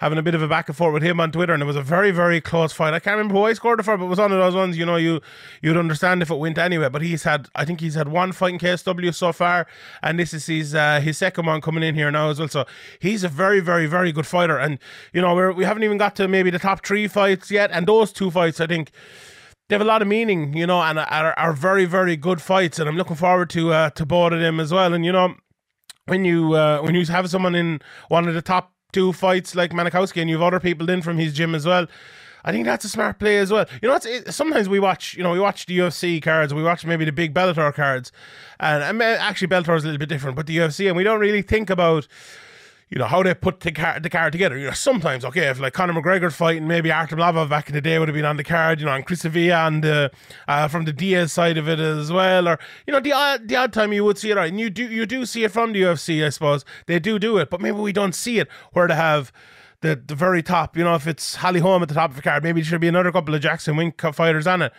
having 0.00 0.18
a 0.18 0.22
bit 0.22 0.34
of 0.34 0.42
a 0.42 0.48
back 0.48 0.68
and 0.68 0.76
forth 0.76 0.94
with 0.94 1.02
him 1.02 1.20
on 1.20 1.32
Twitter, 1.32 1.52
and 1.52 1.62
it 1.62 1.66
was 1.66 1.76
a 1.76 1.82
very, 1.82 2.10
very 2.10 2.40
close 2.40 2.72
fight. 2.72 2.94
I 2.94 3.00
can't 3.00 3.16
remember 3.16 3.34
who 3.34 3.44
I 3.44 3.52
scored 3.54 3.80
it 3.80 3.82
for, 3.82 3.96
but 3.96 4.04
it 4.04 4.08
was 4.08 4.18
one 4.18 4.32
of 4.32 4.38
those 4.38 4.54
ones, 4.54 4.78
you 4.78 4.86
know, 4.86 4.96
you 4.96 5.20
you'd 5.62 5.76
understand 5.76 6.22
if 6.22 6.30
it 6.30 6.36
went 6.36 6.58
anywhere. 6.58 6.90
But 6.90 7.02
he's 7.02 7.24
had, 7.24 7.48
I 7.54 7.64
think 7.64 7.80
he's 7.80 7.94
had 7.94 8.08
one 8.08 8.32
fight 8.32 8.52
in 8.52 8.58
KSW 8.58 9.14
so 9.14 9.32
far, 9.32 9.66
and 10.02 10.18
this 10.18 10.32
is 10.32 10.46
his 10.46 10.74
uh, 10.74 11.00
his 11.00 11.18
second 11.18 11.46
one 11.46 11.60
coming 11.60 11.82
in 11.82 11.94
here 11.94 12.10
now 12.10 12.30
as 12.30 12.38
well. 12.38 12.48
So 12.48 12.66
he's 13.00 13.24
a 13.24 13.28
very, 13.28 13.60
very, 13.60 13.86
very 13.86 14.12
good 14.12 14.26
fighter, 14.26 14.58
and 14.58 14.78
you 15.12 15.20
know, 15.20 15.34
we're 15.34 15.45
we 15.52 15.64
haven't 15.64 15.82
even 15.82 15.98
got 15.98 16.16
to 16.16 16.28
maybe 16.28 16.50
the 16.50 16.58
top 16.58 16.84
three 16.84 17.08
fights 17.08 17.50
yet, 17.50 17.70
and 17.72 17.86
those 17.86 18.12
two 18.12 18.30
fights, 18.30 18.60
I 18.60 18.66
think 18.66 18.90
they 19.68 19.74
have 19.74 19.82
a 19.82 19.84
lot 19.86 20.02
of 20.02 20.08
meaning, 20.08 20.56
you 20.56 20.66
know, 20.66 20.80
and 20.80 20.98
are, 20.98 21.34
are 21.38 21.52
very, 21.52 21.84
very 21.84 22.16
good 22.16 22.40
fights, 22.40 22.78
and 22.78 22.88
I'm 22.88 22.96
looking 22.96 23.16
forward 23.16 23.50
to 23.50 23.72
uh, 23.72 23.90
to 23.90 24.06
both 24.06 24.32
of 24.32 24.40
them 24.40 24.60
as 24.60 24.72
well. 24.72 24.94
And 24.94 25.04
you 25.04 25.12
know, 25.12 25.34
when 26.06 26.24
you 26.24 26.54
uh, 26.54 26.80
when 26.80 26.94
you 26.94 27.04
have 27.06 27.28
someone 27.30 27.54
in 27.54 27.80
one 28.08 28.28
of 28.28 28.34
the 28.34 28.42
top 28.42 28.72
two 28.92 29.12
fights 29.12 29.54
like 29.54 29.72
Mankowski, 29.72 30.20
and 30.20 30.30
you 30.30 30.36
have 30.36 30.46
other 30.46 30.60
people 30.60 30.88
in 30.88 31.02
from 31.02 31.18
his 31.18 31.32
gym 31.32 31.54
as 31.54 31.66
well. 31.66 31.86
I 32.46 32.52
think 32.52 32.64
that's 32.64 32.84
a 32.84 32.88
smart 32.88 33.18
play 33.18 33.38
as 33.38 33.50
well. 33.50 33.66
You 33.82 33.88
know, 33.88 33.98
it, 34.04 34.32
sometimes 34.32 34.68
we 34.68 34.78
watch, 34.78 35.14
you 35.14 35.24
know, 35.24 35.32
we 35.32 35.40
watch 35.40 35.66
the 35.66 35.76
UFC 35.76 36.22
cards, 36.22 36.54
we 36.54 36.62
watch 36.62 36.86
maybe 36.86 37.04
the 37.04 37.10
big 37.10 37.34
Bellator 37.34 37.74
cards, 37.74 38.12
and, 38.60 38.84
and 38.84 39.02
actually 39.02 39.48
Bellator 39.48 39.76
is 39.76 39.82
a 39.82 39.88
little 39.88 39.98
bit 39.98 40.08
different, 40.08 40.36
but 40.36 40.46
the 40.46 40.56
UFC, 40.56 40.86
and 40.86 40.96
we 40.96 41.02
don't 41.02 41.18
really 41.18 41.42
think 41.42 41.70
about 41.70 42.06
you 42.88 42.98
know, 42.98 43.06
how 43.06 43.22
they 43.22 43.34
put 43.34 43.60
the 43.60 43.72
card, 43.72 44.02
the 44.04 44.10
card 44.10 44.32
together. 44.32 44.56
You 44.56 44.66
know, 44.66 44.72
sometimes, 44.72 45.24
okay, 45.24 45.48
if 45.48 45.58
like 45.58 45.72
Conor 45.72 45.92
McGregor's 45.92 46.36
fighting, 46.36 46.68
maybe 46.68 46.92
Artem 46.92 47.18
Lobov 47.18 47.48
back 47.48 47.68
in 47.68 47.74
the 47.74 47.80
day 47.80 47.98
would 47.98 48.08
have 48.08 48.14
been 48.14 48.24
on 48.24 48.36
the 48.36 48.44
card, 48.44 48.78
you 48.78 48.86
know, 48.86 48.94
and 48.94 49.04
Chris 49.04 49.24
Avila 49.24 49.66
and 49.66 49.84
uh, 49.84 50.08
uh, 50.46 50.68
from 50.68 50.84
the 50.84 50.92
Diaz 50.92 51.32
side 51.32 51.58
of 51.58 51.68
it 51.68 51.80
as 51.80 52.12
well. 52.12 52.46
Or, 52.46 52.60
you 52.86 52.92
know, 52.92 53.00
the 53.00 53.12
odd, 53.12 53.48
the 53.48 53.56
odd 53.56 53.72
time 53.72 53.92
you 53.92 54.04
would 54.04 54.18
see 54.18 54.30
it, 54.30 54.36
right? 54.36 54.50
and 54.50 54.60
you 54.60 54.70
do, 54.70 54.84
you 54.88 55.04
do 55.04 55.26
see 55.26 55.42
it 55.42 55.50
from 55.50 55.72
the 55.72 55.82
UFC, 55.82 56.24
I 56.24 56.28
suppose. 56.28 56.64
They 56.86 57.00
do 57.00 57.18
do 57.18 57.38
it, 57.38 57.50
but 57.50 57.60
maybe 57.60 57.78
we 57.78 57.92
don't 57.92 58.14
see 58.14 58.38
it 58.38 58.48
where 58.72 58.86
they 58.86 58.94
have 58.94 59.32
the, 59.80 60.00
the 60.06 60.14
very 60.14 60.42
top, 60.42 60.76
you 60.76 60.84
know, 60.84 60.94
if 60.94 61.08
it's 61.08 61.36
Holly 61.36 61.60
Holm 61.60 61.82
at 61.82 61.88
the 61.88 61.94
top 61.94 62.10
of 62.10 62.16
the 62.16 62.22
card, 62.22 62.44
maybe 62.44 62.60
there 62.60 62.68
should 62.70 62.80
be 62.80 62.88
another 62.88 63.10
couple 63.10 63.34
of 63.34 63.40
Jackson 63.40 63.76
Wink 63.76 64.00
fighters 64.00 64.46
on 64.46 64.62
it 64.62 64.72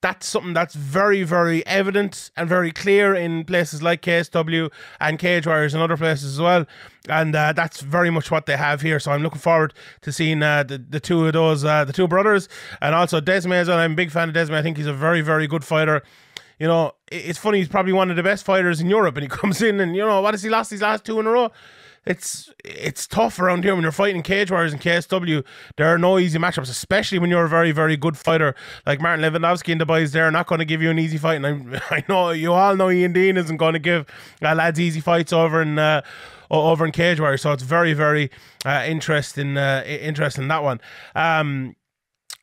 that's 0.00 0.28
something 0.28 0.52
that's 0.52 0.74
very, 0.74 1.24
very 1.24 1.66
evident 1.66 2.30
and 2.36 2.48
very 2.48 2.70
clear 2.70 3.14
in 3.14 3.44
places 3.44 3.82
like 3.82 4.02
KSW 4.02 4.70
and 5.00 5.18
Cage 5.18 5.46
Warriors 5.46 5.74
and 5.74 5.82
other 5.82 5.96
places 5.96 6.34
as 6.34 6.40
well. 6.40 6.66
And 7.08 7.34
uh, 7.34 7.52
that's 7.52 7.80
very 7.80 8.10
much 8.10 8.30
what 8.30 8.46
they 8.46 8.56
have 8.56 8.80
here. 8.80 9.00
So 9.00 9.10
I'm 9.10 9.22
looking 9.22 9.40
forward 9.40 9.74
to 10.02 10.12
seeing 10.12 10.42
uh, 10.42 10.62
the, 10.62 10.78
the 10.78 11.00
two 11.00 11.26
of 11.26 11.32
those, 11.32 11.64
uh, 11.64 11.84
the 11.84 11.92
two 11.92 12.06
brothers, 12.06 12.48
and 12.80 12.94
also 12.94 13.20
Desmae 13.20 13.54
as 13.54 13.68
well. 13.68 13.78
I'm 13.78 13.92
a 13.92 13.96
big 13.96 14.12
fan 14.12 14.28
of 14.28 14.34
Desmae. 14.34 14.54
I 14.54 14.62
think 14.62 14.76
he's 14.76 14.86
a 14.86 14.92
very, 14.92 15.20
very 15.20 15.48
good 15.48 15.64
fighter. 15.64 16.02
You 16.60 16.68
know, 16.68 16.92
it's 17.10 17.38
funny, 17.38 17.58
he's 17.58 17.68
probably 17.68 17.92
one 17.92 18.10
of 18.10 18.16
the 18.16 18.22
best 18.22 18.44
fighters 18.44 18.80
in 18.80 18.88
Europe, 18.88 19.16
and 19.16 19.22
he 19.22 19.28
comes 19.36 19.62
in 19.62 19.80
and, 19.80 19.96
you 19.96 20.04
know, 20.04 20.20
what 20.20 20.34
has 20.34 20.42
he 20.42 20.48
lost 20.48 20.70
his 20.70 20.82
last 20.82 21.04
two 21.04 21.18
in 21.18 21.26
a 21.26 21.30
row? 21.30 21.50
It's 22.08 22.50
it's 22.64 23.06
tough 23.06 23.38
around 23.38 23.64
here 23.64 23.74
when 23.74 23.82
you're 23.82 23.92
fighting 23.92 24.22
cage 24.22 24.50
warriors 24.50 24.72
and 24.72 24.80
KSW. 24.80 25.44
There 25.76 25.86
are 25.86 25.98
no 25.98 26.18
easy 26.18 26.38
matchups, 26.38 26.70
especially 26.70 27.18
when 27.18 27.28
you're 27.28 27.44
a 27.44 27.48
very 27.48 27.70
very 27.70 27.98
good 27.98 28.16
fighter 28.16 28.54
like 28.86 29.00
Martin 29.00 29.22
Lewandowski 29.24 29.72
and 29.72 29.80
the 29.80 29.86
boys. 29.86 30.12
They're 30.12 30.30
not 30.30 30.46
going 30.46 30.60
to 30.60 30.64
give 30.64 30.80
you 30.80 30.90
an 30.90 30.98
easy 30.98 31.18
fight, 31.18 31.44
and 31.44 31.46
I, 31.46 31.82
I 31.96 32.04
know 32.08 32.30
you 32.30 32.54
all 32.54 32.74
know 32.76 32.90
Ian 32.90 33.12
Dean 33.12 33.36
isn't 33.36 33.58
going 33.58 33.74
to 33.74 33.78
give 33.78 34.06
uh, 34.42 34.54
lads 34.54 34.80
easy 34.80 35.00
fights 35.00 35.32
over 35.32 35.60
in. 35.60 35.78
Uh, 35.78 36.02
over 36.50 36.86
in 36.86 36.92
Cage 36.92 37.20
Warriors, 37.20 37.42
so 37.42 37.52
it's 37.52 37.62
very, 37.62 37.92
very 37.92 38.30
uh, 38.64 38.82
interesting. 38.86 39.58
Uh, 39.58 39.84
interesting 39.86 40.48
that 40.48 40.62
one. 40.62 40.80
Um, 41.14 41.76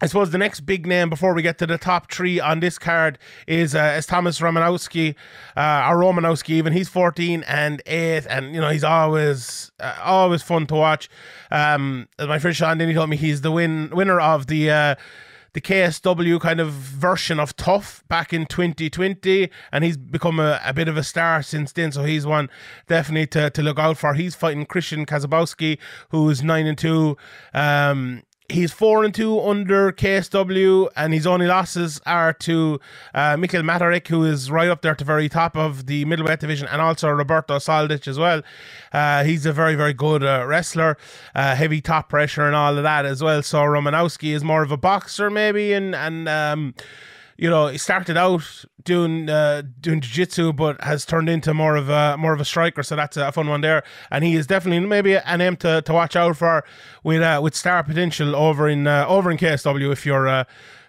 I 0.01 0.07
suppose 0.07 0.31
the 0.31 0.37
next 0.37 0.61
big 0.61 0.85
name 0.85 1.09
before 1.09 1.33
we 1.33 1.41
get 1.41 1.57
to 1.59 1.65
the 1.65 1.77
top 1.77 2.11
three 2.11 2.37
on 2.37 2.59
this 2.59 2.77
card 2.77 3.17
is 3.47 3.73
uh, 3.73 3.95
is 3.97 4.05
Tomasz 4.05 4.41
Romanowski, 4.41 5.15
uh, 5.55 5.89
or 5.89 5.97
Romanowski. 5.97 6.49
Even 6.49 6.73
he's 6.73 6.89
fourteen 6.89 7.43
and 7.47 7.81
eight, 7.85 8.25
and 8.29 8.53
you 8.53 8.59
know 8.59 8.69
he's 8.69 8.83
always 8.83 9.71
uh, 9.79 9.97
always 10.03 10.43
fun 10.43 10.67
to 10.67 10.75
watch. 10.75 11.09
Um, 11.49 12.09
my 12.19 12.39
friend 12.39 12.55
Sean 12.55 12.77
Denny 12.77 12.93
told 12.93 13.09
me 13.09 13.15
he's 13.15 13.39
the 13.41 13.51
win 13.51 13.89
winner 13.93 14.19
of 14.19 14.47
the. 14.47 14.71
Uh, 14.71 14.95
the 15.53 15.61
KSW 15.61 16.41
kind 16.41 16.59
of 16.59 16.73
version 16.73 17.39
of 17.39 17.55
Tough 17.55 18.03
back 18.09 18.33
in 18.33 18.45
2020, 18.45 19.49
and 19.71 19.85
he's 19.85 19.95
become 19.95 20.37
a, 20.37 20.59
a, 20.65 20.73
bit 20.73 20.89
of 20.89 20.97
a 20.97 21.03
star 21.03 21.41
since 21.41 21.71
then. 21.71 21.93
So 21.93 22.03
he's 22.03 22.25
one 22.25 22.49
definitely 22.87 23.27
to, 23.27 23.49
to 23.51 23.61
look 23.61 23.79
out 23.79 23.97
for. 23.97 24.15
He's 24.15 24.35
fighting 24.35 24.65
Krystian 24.65 25.05
Kaszubowski, 25.05 25.77
who's 26.09 26.43
nine 26.43 26.67
and 26.67 26.77
two. 26.77 27.15
Um, 27.53 28.23
He's 28.49 28.71
four 28.71 29.03
and 29.03 29.13
two 29.13 29.41
under 29.41 29.91
KSW, 29.91 30.89
and 30.95 31.13
his 31.13 31.25
only 31.27 31.47
losses 31.47 31.99
are 32.05 32.31
to 32.33 32.79
uh, 33.13 33.37
Mikhail 33.37 33.63
Matarik, 33.63 34.07
who 34.07 34.23
is 34.23 34.51
right 34.51 34.69
up 34.69 34.83
there 34.83 34.91
at 34.91 34.99
the 34.99 35.05
very 35.05 35.29
top 35.29 35.57
of 35.57 35.87
the 35.87 36.05
middleweight 36.05 36.41
division, 36.41 36.67
and 36.67 36.81
also 36.81 37.09
Roberto 37.09 37.57
Soldic 37.57 38.07
as 38.07 38.19
well. 38.19 38.43
Uh, 38.93 39.23
he's 39.23 39.47
a 39.47 39.53
very, 39.53 39.75
very 39.75 39.93
good 39.93 40.23
uh, 40.23 40.45
wrestler, 40.47 40.95
uh, 41.35 41.55
heavy 41.55 41.81
top 41.81 42.07
pressure 42.09 42.45
and 42.45 42.55
all 42.55 42.77
of 42.77 42.83
that 42.83 43.05
as 43.05 43.23
well. 43.23 43.41
So 43.43 43.59
Romanowski 43.59 44.35
is 44.35 44.43
more 44.43 44.63
of 44.63 44.71
a 44.71 44.77
boxer, 44.77 45.29
maybe, 45.31 45.73
and 45.73 45.95
and 45.95 46.29
um, 46.29 46.75
you 47.37 47.49
know, 47.49 47.67
he 47.67 47.77
started 47.77 48.17
out 48.17 48.65
doing 48.83 49.29
uh, 49.29 49.63
doing 49.81 49.99
jiu-jitsu 49.99 50.53
but 50.53 50.81
has 50.81 51.05
turned 51.05 51.27
into 51.27 51.53
more 51.53 51.75
of 51.75 51.89
a 51.89 52.17
more 52.17 52.33
of 52.33 52.39
a 52.39 52.45
striker. 52.45 52.83
So 52.83 52.95
that's 52.95 53.17
a 53.17 53.31
fun 53.31 53.47
one 53.47 53.61
there. 53.61 53.83
And 54.09 54.23
he 54.23 54.35
is 54.35 54.47
definitely 54.47 54.87
maybe 54.87 55.17
an 55.17 55.39
name 55.39 55.55
to, 55.57 55.81
to 55.81 55.93
watch 55.93 56.15
out 56.15 56.37
for 56.37 56.63
with 57.03 57.21
uh, 57.21 57.39
with 57.43 57.55
star 57.55 57.83
potential 57.83 58.35
over 58.35 58.69
in 58.69 58.87
uh, 58.87 59.05
over 59.07 59.31
in 59.31 59.37
KSW 59.37 59.91
if 59.91 60.05
you're 60.05 60.27
uh, 60.27 60.43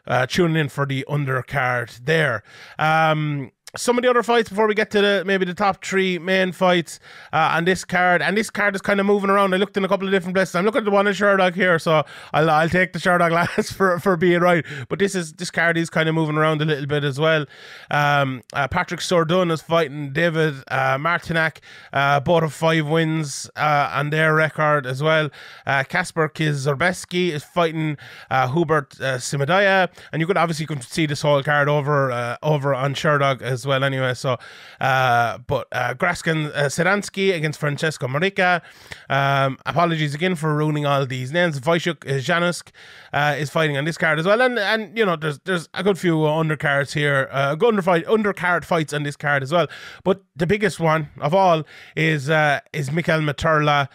uh, 0.06 0.26
tuning 0.26 0.56
in 0.56 0.68
for 0.68 0.87
the 0.87 1.04
undercard 1.09 2.04
there. 2.04 2.42
Um, 2.78 3.50
some 3.76 3.99
of 3.99 4.02
the 4.02 4.11
other 4.11 4.23
fights 4.23 4.49
before 4.49 4.66
we 4.66 4.75
get 4.75 4.90
to 4.92 5.00
the 5.00 5.23
maybe 5.26 5.45
the 5.45 5.54
top 5.54 5.85
three 5.85 6.18
main 6.18 6.52
fights 6.52 7.00
uh, 7.33 7.50
on 7.54 7.64
this 7.64 7.85
card. 7.85 8.23
And 8.23 8.37
this 8.37 8.50
card 8.50 8.75
is 8.75 8.83
kind 8.83 9.00
of 9.00 9.06
moving 9.06 9.30
around. 9.30 9.54
I 9.54 9.59
looked 9.59 9.76
in 9.76 9.85
a 9.85 9.88
couple 9.88 10.06
of 10.06 10.12
different 10.12 10.35
places. 10.35 10.54
I'm 10.54 10.64
looking 10.64 10.80
at 10.80 10.85
the 10.85 10.90
one 10.90 11.06
in 11.06 11.14
Sherdog 11.14 11.54
here, 11.54 11.78
so 11.78 12.04
I'll, 12.33 12.50
I'll 12.50 12.68
take 12.68 12.92
the 12.92 12.99
Sherdog 12.99 13.30
last 13.56 13.75
for, 13.75 13.99
for 14.00 14.16
being 14.16 14.40
right. 14.40 14.64
But 14.88 14.99
this 14.99 15.14
is 15.14 15.35
this 15.35 15.50
card 15.50 15.76
is 15.76 15.90
kind 15.90 16.09
of 16.09 16.14
moving 16.14 16.37
around 16.37 16.62
a 16.62 16.64
little 16.64 16.87
bit 16.87 17.04
as 17.04 17.18
well. 17.18 17.47
Um, 17.90 18.42
uh, 18.52 18.68
Patrick 18.68 19.00
Sordun 19.00 19.50
is 19.50 19.62
fighting 19.62 20.12
David 20.12 20.54
uh, 20.68 20.97
Martinak, 20.99 21.59
uh, 21.92 22.21
both 22.21 22.42
of 22.42 22.52
five 22.52 22.87
wins 22.87 23.50
uh, 23.56 23.90
on 23.92 24.11
their 24.11 24.35
record 24.35 24.87
as 24.87 25.02
well. 25.02 25.30
Kasper 25.66 26.25
uh, 26.25 26.28
Kizerbeski 26.28 27.30
is 27.30 27.45
fighting 27.45 27.97
uh, 28.30 28.49
Hubert 28.52 29.00
uh, 29.00 29.16
Simadaya, 29.16 29.88
and 30.12 30.21
you 30.21 30.26
could 30.26 30.37
obviously 30.37 30.64
you 30.64 30.68
can 30.68 30.80
see 30.80 31.06
this 31.06 31.23
whole 31.23 31.42
card 31.42 31.68
over 31.68 32.37
over 32.42 32.75
on 32.75 32.95
Sherdog 32.95 33.42
as 33.42 33.65
well 33.66 33.85
anyway. 33.85 34.14
So, 34.14 34.37
uh, 34.80 35.38
but 35.38 35.68
uh, 35.73 35.94
Graskan 35.94 36.46
uh, 36.54 36.66
Sedansky 36.66 37.35
against 37.35 37.58
Francesco 37.58 38.06
Morica. 38.06 38.62
Um, 39.11 39.58
apologies 39.66 40.14
again 40.14 40.35
for 40.35 40.54
ruining 40.54 40.87
all 40.87 41.06
these 41.06 41.32
names. 41.32 41.61
Wojciech 41.61 41.99
Janusk 41.99 42.70
uh, 43.12 43.37
is 43.38 43.50
fighting 43.50 43.76
on 43.76 43.85
this 43.85 43.99
card 43.99 44.18
as 44.18 44.26
well, 44.26 44.40
and 44.40 44.58
and 44.58 44.96
you 44.96 45.04
know 45.04 45.16
there's 45.16 45.38
there's 45.40 45.68
a 45.75 45.82
good 45.82 45.99
few 45.99 46.16
undercards 46.16 46.92
here, 46.92 47.28
uh, 47.30 47.54
good 47.54 47.75
underfight 47.75 48.04
undercard 48.04 48.64
fights 48.64 48.92
on 48.92 49.02
this 49.02 49.16
card 49.16 49.42
as 49.42 49.52
well. 49.52 49.66
But 50.04 50.23
the 50.35 50.46
biggest 50.46 50.80
one 50.80 51.08
of 51.20 51.35
all 51.35 51.64
is 51.96 52.30
uh, 52.30 52.61
is 52.73 52.90
Mikael 52.92 53.20
Materla 53.20 53.88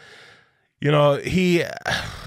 you 0.81 0.89
know, 0.89 1.17
he 1.17 1.63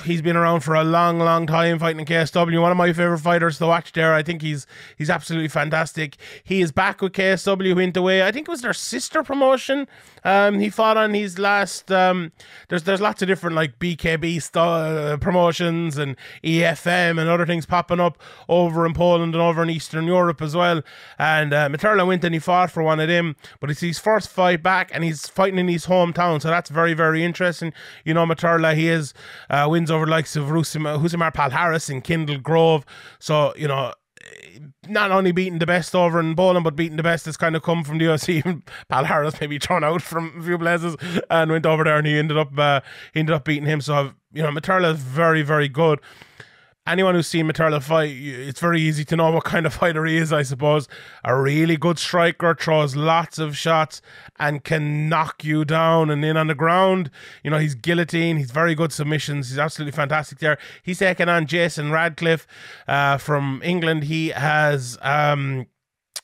he's 0.05 0.23
been 0.23 0.37
around 0.37 0.61
for 0.61 0.75
a 0.75 0.85
long, 0.85 1.19
long 1.19 1.45
time 1.45 1.79
fighting 1.79 1.99
in 1.99 2.07
KSW. 2.07 2.61
One 2.61 2.71
of 2.71 2.77
my 2.77 2.93
favorite 2.93 3.19
fighters 3.19 3.59
to 3.59 3.67
watch 3.67 3.91
there. 3.93 4.15
I 4.15 4.23
think 4.23 4.43
he's 4.43 4.65
he's 4.97 5.11
absolutely 5.11 5.49
fantastic. 5.49 6.17
He 6.45 6.61
is 6.61 6.71
back 6.71 7.03
with 7.03 7.15
KSW 7.15 7.75
went 7.75 7.97
away. 7.97 8.23
I 8.23 8.31
think 8.31 8.47
it 8.47 8.51
was 8.51 8.63
their 8.63 8.73
sister 8.73 9.25
promotion. 9.25 9.89
Um, 10.23 10.61
he 10.61 10.71
fought 10.71 10.97
on 10.97 11.15
his 11.15 11.37
last. 11.37 11.91
Um, 11.91 12.31
there's 12.69 12.85
there's 12.85 13.01
lots 13.01 13.23
of 13.23 13.29
different 13.29 13.57
like 13.57 13.81
BKB 13.81 14.41
style 14.41 15.15
uh, 15.15 15.17
promotions 15.17 15.99
and 15.99 16.15
EFM 16.45 17.21
and 17.21 17.29
other 17.29 17.45
things 17.47 17.67
popping 17.67 17.99
up 17.99 18.19
over 18.49 18.87
in 18.87 18.95
Poland 18.95 19.35
and 19.35 19.43
over 19.43 19.65
in 19.65 19.71
Eastern 19.71 20.05
Europe 20.05 20.41
as 20.41 20.55
well. 20.55 20.81
And 21.19 21.53
uh, 21.53 21.69
Materla 21.69 22.07
went 22.07 22.23
and 22.23 22.33
he 22.33 22.39
fought 22.39 22.71
for 22.71 22.85
one 22.85 23.01
of 23.01 23.09
them, 23.09 23.35
but 23.59 23.69
it's 23.69 23.81
his 23.81 23.99
first 23.99 24.31
fight 24.31 24.63
back 24.63 24.91
and 24.95 25.03
he's 25.03 25.27
fighting 25.27 25.59
in 25.59 25.67
his 25.67 25.87
hometown, 25.87 26.41
so 26.41 26.49
that's 26.49 26.71
very 26.71 26.95
very 26.95 27.25
interesting. 27.25 27.73
You 28.05 28.15
know, 28.15 28.25
Materla 28.25 28.44
Materla. 28.45 28.75
He 28.75 29.55
uh, 29.55 29.69
wins 29.69 29.91
over 29.91 30.07
likes 30.07 30.37
of 30.37 30.45
Rousimar, 30.45 30.99
Rousimar 30.99 31.33
Palhares 31.33 31.91
and 31.91 32.03
Kendall 32.03 32.39
Grove. 32.39 32.85
So, 33.19 33.55
you 33.57 33.69
know, 33.69 33.93
not 34.89 35.11
only 35.11 35.33
beating 35.33 35.59
the 35.59 35.67
best 35.67 35.95
over 35.95 36.21
in 36.21 36.35
Poland, 36.35 36.65
but 36.65 36.77
beating 36.77 36.97
the 36.97 37.03
best 37.03 37.27
has 37.27 37.37
kind 37.37 37.57
of 37.57 37.63
come 37.63 37.85
from 37.85 37.99
the 37.99 38.07
UFC. 38.07 38.43
Palhares 38.91 39.41
maybe 39.41 39.59
thrown 39.59 39.85
out 39.85 40.03
from 40.03 40.39
a 40.39 40.43
few 40.43 40.59
places 40.59 40.97
and 41.31 41.51
went 41.51 41.67
over 41.67 41.85
there, 41.85 41.99
and 41.99 42.07
he 42.07 42.19
ended 42.19 42.37
up 42.37 42.59
uh, 42.59 42.81
ended 43.15 43.35
up 43.35 43.45
beating 43.45 43.67
him. 43.67 43.81
So 43.81 44.13
you 44.33 44.43
know, 44.43 44.51
Materla 44.51 44.95
is 44.95 45.01
very 45.01 45.43
very 45.43 45.69
good 45.69 46.01
anyone 46.87 47.15
who's 47.15 47.27
seen 47.27 47.47
Materla 47.51 47.83
fight, 47.83 48.11
it's 48.15 48.61
very 48.61 48.81
easy 48.81 49.05
to 49.07 49.17
know 49.17 49.31
what 49.31 49.45
kind 49.45 49.67
of 49.67 49.75
fighter 49.75 50.05
he 50.05 50.17
is, 50.17 50.33
I 50.33 50.43
suppose. 50.43 50.89
A 51.25 51.35
really 51.39 51.77
good 51.77 51.99
striker, 51.99 52.55
throws 52.55 52.95
lots 52.95 53.39
of 53.39 53.57
shots 53.57 54.03
and 54.39 54.63
can 54.63 55.09
knock 55.09 55.45
you 55.45 55.65
down 55.65 56.11
and 56.11 56.25
in 56.25 56.37
on 56.37 56.49
the 56.49 56.55
ground. 56.55 57.11
You 57.43 57.51
know, 57.51 57.59
he's 57.59 57.75
guillotine, 57.75 58.37
he's 58.37 58.51
very 58.51 58.75
good 58.75 58.93
submissions, 58.93 59.49
he's 59.49 59.59
absolutely 59.59 59.93
fantastic 59.93 60.39
there. 60.39 60.59
He's 60.83 60.99
taken 60.99 61.29
on 61.29 61.47
Jason 61.47 61.91
Radcliffe 61.91 62.47
uh, 62.87 63.17
from 63.19 63.63
England. 63.65 64.05
He 64.05 64.29
has 64.29 64.99
um, 65.03 65.67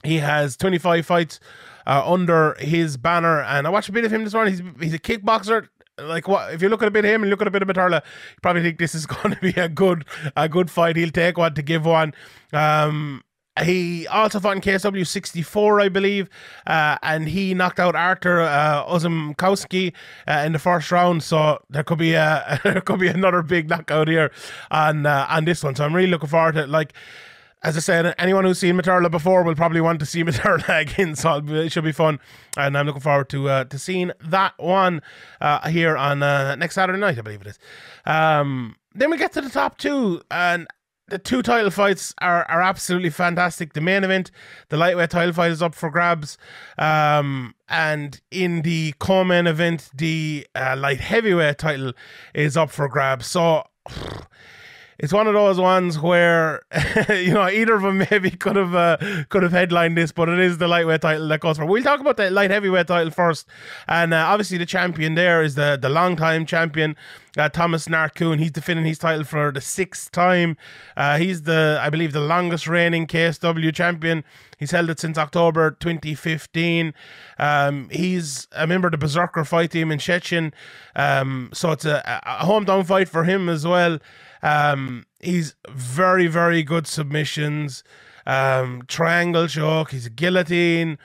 he 0.03 0.19
has 0.19 0.57
25 0.57 1.05
fights 1.05 1.41
uh, 1.87 2.03
under 2.05 2.55
his 2.59 2.97
banner, 2.97 3.43
and 3.43 3.67
I 3.67 3.71
watched 3.71 3.89
a 3.89 3.93
bit 3.93 4.05
of 4.05 4.13
him 4.13 4.25
this 4.25 4.35
morning. 4.35 4.55
He's, 4.55 4.63
he's 4.81 4.95
a 4.95 4.99
kickboxer 4.99 5.69
like 6.03 6.29
what 6.29 6.53
if 6.53 6.63
you 6.63 6.69
look 6.69 6.83
at 6.83 6.89
a 6.89 6.91
bit 6.91 7.05
of 7.05 7.11
him 7.11 7.23
and 7.23 7.31
look 7.31 7.41
at 7.41 7.49
a 7.49 7.51
bit 7.51 7.63
of 7.63 7.69
Materla, 7.69 8.03
you 8.03 8.41
probably 8.43 8.63
think 8.63 8.79
this 8.79 8.95
is 8.95 9.07
going 9.15 9.35
to 9.35 9.41
be 9.41 9.53
a 9.61 9.69
good 9.69 10.05
a 10.37 10.49
good 10.49 10.71
fight. 10.71 10.97
He'll 10.97 11.11
take 11.11 11.39
one 11.39 11.55
to 11.55 11.63
give 11.63 11.85
one. 11.85 12.15
Um, 12.53 13.23
he 13.63 14.07
also 14.07 14.41
fought 14.41 14.57
in 14.57 14.63
KSW 14.63 15.07
64, 15.07 15.81
I 15.81 15.89
believe, 15.89 16.29
uh, 16.67 16.97
and 17.03 17.29
he 17.29 17.53
knocked 17.53 17.81
out 17.81 17.95
Artur 17.95 18.41
uh, 18.41 18.85
Ozumkowski 18.87 19.93
uh, 20.27 20.43
in 20.47 20.53
the 20.53 20.59
first 20.59 20.91
round. 20.91 21.23
So 21.23 21.63
there 21.69 21.83
could 21.83 21.99
be 21.99 22.15
a 22.15 22.61
there 22.65 22.81
could 22.81 23.01
be 23.01 23.09
another 23.09 23.43
big 23.43 23.69
knockout 23.69 24.09
here 24.09 24.31
on 24.71 25.07
uh, 25.07 25.27
on 25.29 25.45
this 25.45 25.63
one. 25.63 25.75
So 25.75 25.85
I'm 25.85 25.95
really 25.95 26.11
looking 26.11 26.29
forward 26.29 26.55
to 26.55 26.63
it. 26.63 26.69
Like 26.69 26.95
as 27.63 27.77
I 27.77 27.81
said, 27.81 28.15
anyone 28.19 28.45
who's 28.45 28.59
seen 28.59 28.77
Materla 28.77 29.11
before 29.11 29.43
will 29.43 29.55
probably 29.55 29.81
want 29.81 30.01
to 30.01 30.07
see 30.07 30.25
Materla 30.25 30.81
again, 30.81 31.15
so 31.15 31.43
it 31.47 31.71
should 31.71 31.85
be 31.85 31.93
fun. 31.93 32.19
And 32.57 32.77
I'm 32.77 32.87
looking 32.87 33.03
forward 33.03 33.29
to 33.31 33.49
uh, 33.49 33.65
to 33.65 33.79
seeing 33.79 34.13
that 34.25 34.55
one 34.59 35.03
uh, 35.41 35.69
here 35.69 35.97
on 35.97 36.23
uh, 36.23 36.55
next 36.57 36.75
Saturday 36.77 36.99
night, 36.99 37.19
I 37.19 37.23
believe 37.23 37.43
it 37.43 37.49
is. 37.49 37.59
Um, 38.07 38.77
then 38.95 39.11
we 39.11 39.19
get 39.19 39.33
to 39.33 39.41
the 39.41 39.51
top 39.51 39.79
two, 39.79 40.23
and 40.31 40.67
the 41.11 41.19
two 41.19 41.43
title 41.43 41.71
fights 41.71 42.15
are, 42.21 42.45
are 42.45 42.63
absolutely 42.63 43.11
fantastic. 43.11 43.75
The 43.75 43.81
main 43.81 44.05
event, 44.05 44.31
the 44.69 44.77
lightweight 44.77 45.11
title 45.11 45.35
fight, 45.35 45.51
is 45.51 45.61
up 45.61 45.75
for 45.75 45.91
grabs. 45.91 46.39
Um, 46.79 47.55
and 47.69 48.21
in 48.31 48.63
the 48.63 48.95
co-main 48.99 49.47
event, 49.47 49.91
the 49.93 50.47
uh, 50.55 50.77
light 50.79 51.01
heavyweight 51.01 51.59
title 51.59 51.93
is 52.33 52.57
up 52.57 52.71
for 52.71 52.89
grabs. 52.89 53.27
So 53.27 53.65
it's 55.03 55.15
one 55.15 55.27
of 55.27 55.33
those 55.33 55.59
ones 55.59 55.99
where 55.99 56.63
you 57.09 57.33
know 57.33 57.49
either 57.49 57.75
of 57.75 57.83
them 57.83 58.07
maybe 58.11 58.31
could 58.31 58.57
have 58.57 58.75
uh, 58.75 58.99
could 59.31 59.43
have 59.43 59.53
headlined 59.53 59.97
this, 59.97 60.13
but 60.13 60.29
it 60.29 60.39
is 60.39 60.59
the 60.59 60.69
lightweight 60.69 61.01
title 61.01 61.27
that 61.29 61.41
goes 61.41 61.57
for. 61.57 61.65
We'll 61.65 61.83
talk 61.83 62.01
about 62.01 62.19
the 62.19 62.31
light 62.31 62.51
heavyweight 62.51 62.87
title 62.87 63.11
first, 63.11 63.47
and 63.89 64.13
uh, 64.13 64.19
obviously 64.29 64.59
the 64.59 64.67
champion 64.67 65.15
there 65.15 65.43
is 65.43 65.55
the 65.55 65.79
the 65.81 65.89
long 65.89 66.17
time 66.17 66.45
champion. 66.45 66.97
Uh, 67.39 67.49
Tomasz 67.49 67.89
Narkun, 67.89 68.41
he's 68.41 68.51
defending 68.51 68.85
his 68.85 68.99
title 68.99 69.25
for 69.25 69.53
the 69.53 69.61
sixth 69.61 70.11
time. 70.11 70.57
Uh, 70.97 71.17
he's 71.17 71.43
the, 71.43 71.79
I 71.81 71.89
believe, 71.89 72.13
the 72.13 72.21
longest 72.21 72.67
reigning 72.67 73.07
KSW 73.07 73.73
champion. 73.73 74.25
He's 74.59 74.73
held 74.73 74.91
it 74.91 74.99
since 74.99 75.17
October 75.17 75.71
2015. 75.71 76.93
Um, 77.39 77.89
he's 77.93 78.49
a 78.51 78.67
member 78.67 78.89
of 78.89 78.93
the 78.93 78.99
Berserker 78.99 79.45
fight 79.45 79.71
team 79.71 79.93
in 79.93 80.01
Szczecin, 80.01 80.53
um, 80.97 81.51
so 81.55 81.71
it's 81.71 81.85
a, 81.85 82.03
a 82.27 82.45
hometown 82.45 82.85
fight 82.85 83.09
for 83.09 83.23
him 83.23 83.49
as 83.49 83.65
well. 83.65 84.01
Um, 84.43 85.07
he's 85.21 85.55
very, 85.69 86.27
very 86.27 86.63
good 86.63 86.87
submissions. 86.87 87.85
Um, 88.27 88.83
triangle 88.87 89.49
choke. 89.49 89.91
He's 89.91 90.07
a 90.07 90.11
guillotine. 90.11 90.99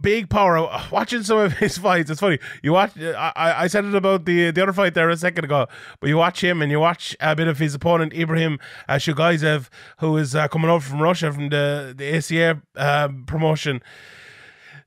Big 0.00 0.28
power. 0.28 0.68
Watching 0.90 1.22
some 1.22 1.38
of 1.38 1.52
his 1.54 1.78
fights, 1.78 2.10
it's 2.10 2.20
funny. 2.20 2.38
You 2.62 2.72
watch. 2.72 2.98
I, 2.98 3.32
I 3.36 3.66
said 3.68 3.84
it 3.84 3.94
about 3.94 4.24
the 4.24 4.50
the 4.50 4.62
other 4.62 4.72
fight 4.72 4.94
there 4.94 5.08
a 5.08 5.16
second 5.16 5.44
ago, 5.44 5.68
but 6.00 6.08
you 6.08 6.16
watch 6.16 6.42
him 6.42 6.60
and 6.60 6.70
you 6.72 6.80
watch 6.80 7.16
a 7.20 7.36
bit 7.36 7.46
of 7.46 7.58
his 7.58 7.74
opponent 7.74 8.12
Ibrahim 8.12 8.58
uh, 8.88 8.94
Chuzhigaev, 8.94 9.68
who 9.98 10.16
is 10.16 10.34
uh, 10.34 10.48
coming 10.48 10.68
over 10.68 10.84
from 10.84 11.00
Russia 11.00 11.32
from 11.32 11.50
the 11.50 11.94
the 11.96 12.16
ACA 12.16 12.60
uh, 12.74 13.08
promotion 13.26 13.80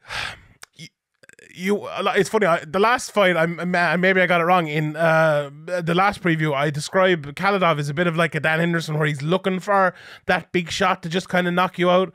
you 1.56 1.88
it's 2.16 2.30
funny 2.30 2.46
I, 2.46 2.64
the 2.66 2.80
last 2.80 3.12
fight 3.12 3.38
I 3.38 3.46
maybe 3.46 4.22
I 4.22 4.28
got 4.28 4.42
it 4.42 4.46
wrong 4.46 4.68
in 4.68 4.96
uh, 4.96 5.50
the 5.66 5.94
last 5.96 6.22
preview 6.22 6.54
I 6.54 6.70
described 6.70 7.26
Khalidov 7.36 7.80
as 7.80 7.90
a 7.90 7.94
bit 7.94 8.08
of 8.08 8.16
like 8.16 8.36
a 8.36 8.40
Dan 8.40 8.60
Henderson 8.60 8.98
where 8.98 9.08
he's 9.08 9.22
looking 9.22 9.60
for 9.60 9.94
that 10.26 10.52
big 10.52 10.70
shot 10.70 11.02
to 11.04 11.10
just 11.10 11.30
kind 11.30 11.48
of 11.48 11.54
knock 11.54 11.80
you 11.80 11.90
out 11.90 12.14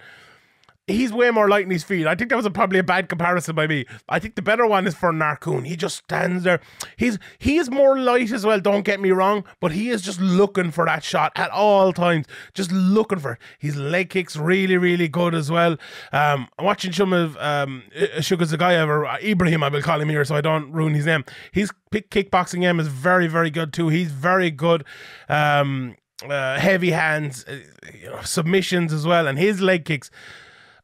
he's 0.92 1.12
way 1.12 1.30
more 1.30 1.49
light 1.49 1.64
in 1.64 1.70
his 1.70 1.85
feet. 1.85 2.06
I 2.06 2.14
think 2.14 2.30
that 2.30 2.37
was 2.37 2.47
a, 2.47 2.50
probably 2.50 2.78
a 2.78 2.85
bad 2.85 3.09
comparison 3.09 3.54
by 3.54 3.66
me. 3.66 3.87
I 4.09 4.18
think 4.18 4.35
the 4.35 4.42
better 4.42 4.66
one 4.66 4.87
is 4.87 4.94
for 4.94 5.12
Narkun. 5.12 5.66
He 5.66 5.76
just 5.76 5.97
stands 5.97 6.44
there. 6.44 6.61
He's 6.97 7.18
he 7.38 7.56
is 7.56 7.70
more 7.70 7.99
light 7.99 8.32
as 8.32 8.44
well. 8.44 8.61
Don't 8.61 8.82
get 8.82 9.00
me 9.00 9.11
wrong, 9.11 9.44
but 9.61 9.73
he 9.73 9.90
is 9.90 10.02
just 10.02 10.20
looking 10.20 10.70
for 10.70 10.87
that 10.87 11.02
shot 11.02 11.32
at 11.37 11.50
all 11.50 11.92
times. 11.92 12.26
Just 12.54 12.73
looking 12.73 13.18
for 13.18 13.32
it. 13.32 13.38
His 13.59 13.76
leg 13.76 14.11
kicks 14.11 14.37
really 14.37 14.76
really 14.76 15.09
good 15.09 15.35
as 15.35 15.50
well. 15.50 15.73
Um, 16.12 16.49
I'm 16.59 16.64
watching 16.64 16.92
some 16.92 17.12
of 17.12 17.37
um, 17.38 17.82
Chuzhigaev 17.94 18.88
or 18.88 19.18
Ibrahim. 19.25 19.62
I 19.62 19.68
will 19.68 19.82
call 19.82 20.00
him 20.00 20.09
here 20.09 20.25
so 20.25 20.35
I 20.35 20.40
don't 20.40 20.70
ruin 20.73 20.94
his 20.94 21.06
name. 21.06 21.25
His 21.52 21.70
kickboxing 21.92 22.61
game 22.61 22.80
is 22.80 22.88
very 22.88 23.26
very 23.26 23.50
good 23.50 23.73
too. 23.73 23.88
He's 23.88 24.11
very 24.11 24.50
good. 24.50 24.85
Um, 25.28 25.97
uh, 26.28 26.59
heavy 26.59 26.90
hands, 26.90 27.44
uh, 27.47 27.61
you 27.99 28.11
know, 28.11 28.20
submissions 28.23 28.92
as 28.92 29.06
well, 29.06 29.26
and 29.26 29.38
his 29.38 29.61
leg 29.61 29.85
kicks 29.85 30.11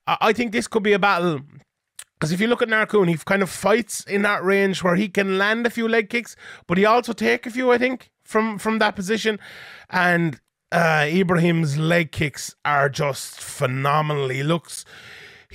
I 0.07 0.33
think 0.33 0.53
this 0.53 0.69
could 0.69 0.83
be 0.83 0.93
a 0.93 0.99
battle. 0.99 1.41
Because 2.15 2.33
if 2.33 2.41
you 2.41 2.47
look 2.47 2.63
at 2.63 2.69
Narkun, 2.69 3.09
he 3.09 3.17
kind 3.17 3.43
of 3.43 3.51
fights 3.51 4.05
in 4.05 4.23
that 4.23 4.43
range 4.43 4.83
where 4.83 4.97
he 4.97 5.09
can 5.09 5.37
land 5.37 5.67
a 5.67 5.71
few 5.71 5.87
leg 5.87 6.09
kicks, 6.09 6.35
but 6.67 6.79
he 6.79 6.85
also 6.87 7.13
take 7.13 7.45
a 7.45 7.51
few, 7.51 7.71
I 7.71 7.79
think, 7.79 8.11
from 8.25 8.59
from 8.59 8.79
that 8.79 8.97
position. 8.97 9.39
And 9.91 10.41
uh, 10.73 11.07
Ibrahim's 11.09 11.77
leg 11.77 12.13
kicks 12.13 12.55
are 12.65 12.89
just 12.89 13.41
phenomenal. 13.41 14.31
He 14.31 14.43
looks 14.43 14.85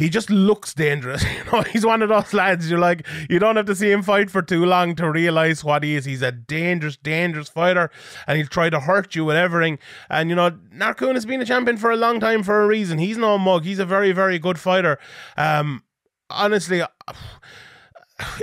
he 0.01 0.10
just 0.10 0.31
looks 0.31 0.74
dangerous. 0.74 1.24
You 1.31 1.51
know, 1.51 1.62
he's 1.62 1.86
one 1.86 2.01
of 2.01 2.10
those 2.10 2.34
lads 2.34 2.70
you're 2.70 2.79
like, 2.79 3.05
you 3.29 3.38
don't 3.38 3.55
have 3.55 3.67
to 3.67 3.75
see 3.75 3.91
him 3.91 4.01
fight 4.01 4.31
for 4.31 4.41
too 4.41 4.65
long 4.65 4.96
to 4.96 5.10
realize 5.10 5.63
what 5.63 5.84
he 5.84 5.96
is. 5.96 6.05
He's 6.05 6.22
a 6.22 6.31
dangerous, 6.31 6.98
dangerous 6.98 7.50
fighter, 7.50 7.91
and 8.25 8.38
he'll 8.38 8.48
try 8.48 8.70
to 8.70 8.79
hurt 8.79 9.15
you 9.15 9.25
with 9.25 9.36
everything. 9.36 9.77
And 10.10 10.29
you 10.29 10.36
know, 10.36 10.51
Narkun 10.75 11.13
has 11.13 11.25
been 11.25 11.41
a 11.41 11.46
champion 11.46 11.77
for 11.77 11.91
a 11.91 11.96
long 11.96 12.20
time 12.20 12.41
for 12.41 12.63
a 12.63 12.67
reason. 12.67 12.98
He's 12.98 13.17
no 13.17 13.38
mug. 13.38 13.63
He's 13.63 13.79
a 13.79 13.86
very, 13.86 14.12
very 14.12 14.39
good 14.39 14.60
fighter. 14.60 14.98
Um, 15.38 15.84
honestly. 16.29 16.81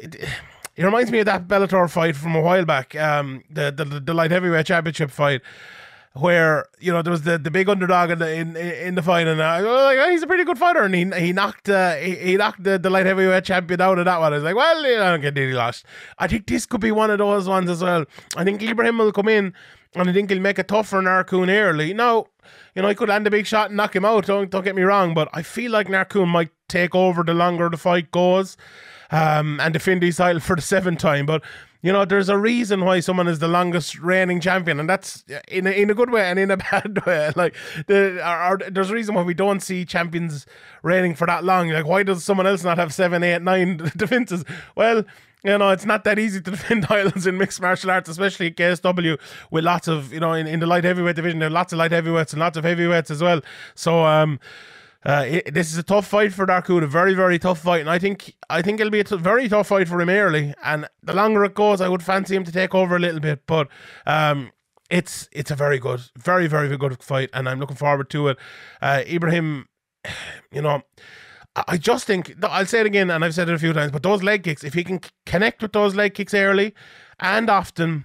It, 0.03 0.17
it 0.77 0.85
reminds 0.85 1.13
me 1.13 1.21
of 1.21 1.27
that 1.27 1.47
Bellator 1.47 1.89
fight 1.89 2.17
from 2.17 2.35
a 2.35 2.41
while 2.41 2.65
back, 2.65 2.97
um, 2.97 3.45
the, 3.49 3.71
the 3.71 3.85
the 3.85 4.13
light 4.13 4.33
heavyweight 4.33 4.67
championship 4.67 5.11
fight, 5.13 5.41
where 6.21 6.67
you 6.81 6.93
know 6.93 7.03
there 7.03 7.11
was 7.11 7.23
the, 7.23 7.39
the 7.39 7.51
big 7.51 7.69
underdog 7.69 8.11
in 8.11 8.19
the 8.19 8.35
in, 8.35 8.57
in 8.57 8.95
the 8.95 9.03
fight, 9.03 9.27
and 9.27 9.41
I 9.43 9.63
was 9.63 9.71
like, 9.71 9.99
oh, 9.99 10.11
he's 10.11 10.23
a 10.23 10.27
pretty 10.27 10.45
good 10.45 10.59
fighter, 10.59 10.83
and 10.83 10.95
he 10.95 11.05
he 11.21 11.33
knocked 11.33 11.69
uh, 11.69 11.97
he, 11.97 12.17
he 12.17 12.37
knocked 12.37 12.65
the, 12.65 12.79
the 12.79 12.91
light 12.91 13.07
heavyweight 13.07 13.45
champion 13.45 13.81
out 13.81 13.99
of 13.99 14.05
that 14.05 14.21
one. 14.21 14.33
I 14.33 14.37
was 14.37 14.45
like, 14.45 14.57
well, 14.57 14.85
I 14.85 15.11
don't 15.11 15.21
get 15.21 15.37
he 15.37 15.53
lost. 15.53 15.85
I 16.19 16.27
think 16.27 16.47
this 16.47 16.67
could 16.67 16.81
be 16.81 16.93
one 16.93 17.11
of 17.11 17.19
those 17.19 17.49
ones 17.49 17.71
as 17.71 17.83
well. 17.83 18.05
I 18.37 18.45
think 18.45 18.63
Ibrahim 18.63 18.99
will 18.99 19.13
come 19.13 19.29
in, 19.29 19.55
and 19.95 20.11
I 20.11 20.13
think 20.13 20.31
he'll 20.31 20.41
make 20.41 20.59
it 20.59 20.69
tough 20.69 20.89
for 20.89 21.01
Narkun 21.01 21.49
early. 21.49 21.95
Now, 21.95 22.27
you 22.75 22.83
know, 22.83 22.89
he 22.89 22.95
could 22.95 23.09
land 23.09 23.27
a 23.27 23.31
big 23.31 23.47
shot 23.47 23.69
and 23.69 23.77
knock 23.77 23.95
him 23.95 24.05
out. 24.05 24.27
Don't 24.27 24.51
don't 24.51 24.65
get 24.65 24.77
me 24.77 24.83
wrong, 24.83 25.15
but 25.15 25.29
I 25.33 25.43
feel 25.43 25.71
like 25.73 25.89
Narkun 25.89 26.29
might 26.29 26.51
take 26.69 26.95
over 26.95 27.23
the 27.23 27.35
longer 27.35 27.69
the 27.69 27.77
fight 27.77 28.11
goes, 28.11 28.57
um, 29.11 29.61
and 29.61 29.73
defend 29.73 30.03
his 30.03 30.17
title 30.17 30.41
for 30.41 30.57
the 30.57 30.63
seventh 30.63 30.99
time, 30.99 31.27
but. 31.27 31.43
You 31.81 31.93
know, 31.93 32.05
there's 32.05 32.29
a 32.29 32.37
reason 32.37 32.85
why 32.85 32.99
someone 32.99 33.29
is 33.29 33.39
the 33.39 33.47
longest 33.47 34.01
reigning 34.01 34.41
champion, 34.41 34.81
and 34.81 34.89
that's 34.89 35.25
in 35.47 35.67
a, 35.67 35.71
in 35.71 35.91
a 35.91 35.95
good 35.95 36.11
way 36.11 36.29
and 36.29 36.39
in 36.39 36.51
a 36.51 36.57
bad 36.71 37.05
way. 37.07 37.31
Like, 37.37 37.55
the, 37.87 38.21
or, 38.29 38.55
or, 38.55 38.71
there's 38.71 38.91
a 38.91 38.95
reason 38.95 39.15
why 39.15 39.23
we 39.23 39.35
don't 39.35 39.61
see 39.61 39.85
champions 39.85 40.45
reigning 40.83 41.15
for 41.15 41.27
that 41.27 41.45
long. 41.45 41.69
Like, 41.69 41.87
why 41.87 42.03
does 42.03 42.25
someone 42.25 42.49
else 42.49 42.65
not 42.65 42.79
have 42.79 42.93
seven, 42.93 43.23
eight, 43.23 43.43
nine 43.43 43.77
defenses? 43.97 44.45
Well, 44.75 45.05
you 45.45 45.57
know, 45.57 45.71
it's 45.71 45.85
not 45.85 46.03
that 46.03 46.19
easy 46.19 46.41
to 46.41 46.51
defend 46.51 46.83
titles 46.83 47.27
in 47.27 47.39
mixed 47.39 47.61
martial 47.61 47.93
arts, 47.93 48.09
especially 48.09 48.51
KSW 48.51 49.19
with 49.53 49.65
lots 49.65 49.87
of, 49.87 50.13
you 50.13 50.19
know, 50.19 50.33
in, 50.33 50.49
in 50.49 50.59
the 50.59 50.67
light 50.67 50.83
heavyweight 50.83 51.15
division, 51.15 51.39
there 51.39 51.49
are 51.49 51.53
lots 51.53 51.73
of 51.73 51.79
light 51.79 51.93
heavyweights 51.93 52.33
and 52.33 52.41
lots 52.41 52.57
of 52.57 52.65
heavyweights 52.65 53.11
as 53.11 53.23
well. 53.23 53.41
So, 53.77 54.05
um, 54.05 54.41
uh, 55.05 55.25
it, 55.29 55.55
this 55.55 55.71
is 55.71 55.79
a 55.79 55.83
tough 55.83 56.07
fight 56.07 56.33
for 56.33 56.47
Narkun, 56.47 56.83
a 56.83 56.87
very, 56.87 57.15
very 57.15 57.39
tough 57.39 57.61
fight, 57.61 57.81
and 57.81 57.91
I 57.91 57.99
think 57.99 58.35
I 58.51 58.63
think 58.63 58.81
it'll 58.81 58.91
be 58.91 59.01
a 59.01 59.05
t- 59.05 59.17
very 59.17 59.49
tough 59.49 59.69
fight 59.69 59.89
for 59.89 60.01
him 60.01 60.09
early. 60.09 60.55
And 60.63 60.89
the 61.03 61.15
longer 61.15 61.45
it 61.45 61.55
goes, 61.55 61.81
I 61.81 61.89
would 61.89 62.03
fancy 62.03 62.35
him 62.35 62.45
to 62.45 62.53
take 62.53 62.75
over 62.75 62.97
a 62.97 62.99
little 62.99 63.21
bit. 63.21 63.47
But 63.47 63.69
um, 64.07 64.51
it's 64.91 65.29
it's 65.31 65.53
a 65.53 65.55
very 65.55 65.79
good, 65.79 66.03
very, 66.17 66.49
very 66.49 66.77
good 66.77 67.03
fight, 67.03 67.31
and 67.33 67.49
I'm 67.49 67.61
looking 67.61 67.77
forward 67.77 68.11
to 68.11 68.29
it. 68.29 68.39
Uh, 68.83 69.03
Ibrahim, 69.07 69.69
you 70.53 70.63
know. 70.63 70.83
I 71.67 71.77
just 71.77 72.05
think 72.05 72.37
I'll 72.45 72.67
say 72.67 72.81
it 72.81 72.87
again, 72.87 73.11
and 73.11 73.25
I've 73.25 73.35
said 73.35 73.49
it 73.49 73.55
a 73.55 73.59
few 73.59 73.73
times. 73.73 73.91
But 73.91 74.05
those 74.05 74.23
leg 74.23 74.45
kicks, 74.45 74.63
if 74.63 74.75
he 74.75 74.85
can 74.85 75.01
connect 75.27 75.61
with 75.61 75.73
those 75.73 75.97
leg 75.97 76.15
kicks 76.15 76.33
early 76.33 76.73
and 77.19 77.51
often, 77.51 78.05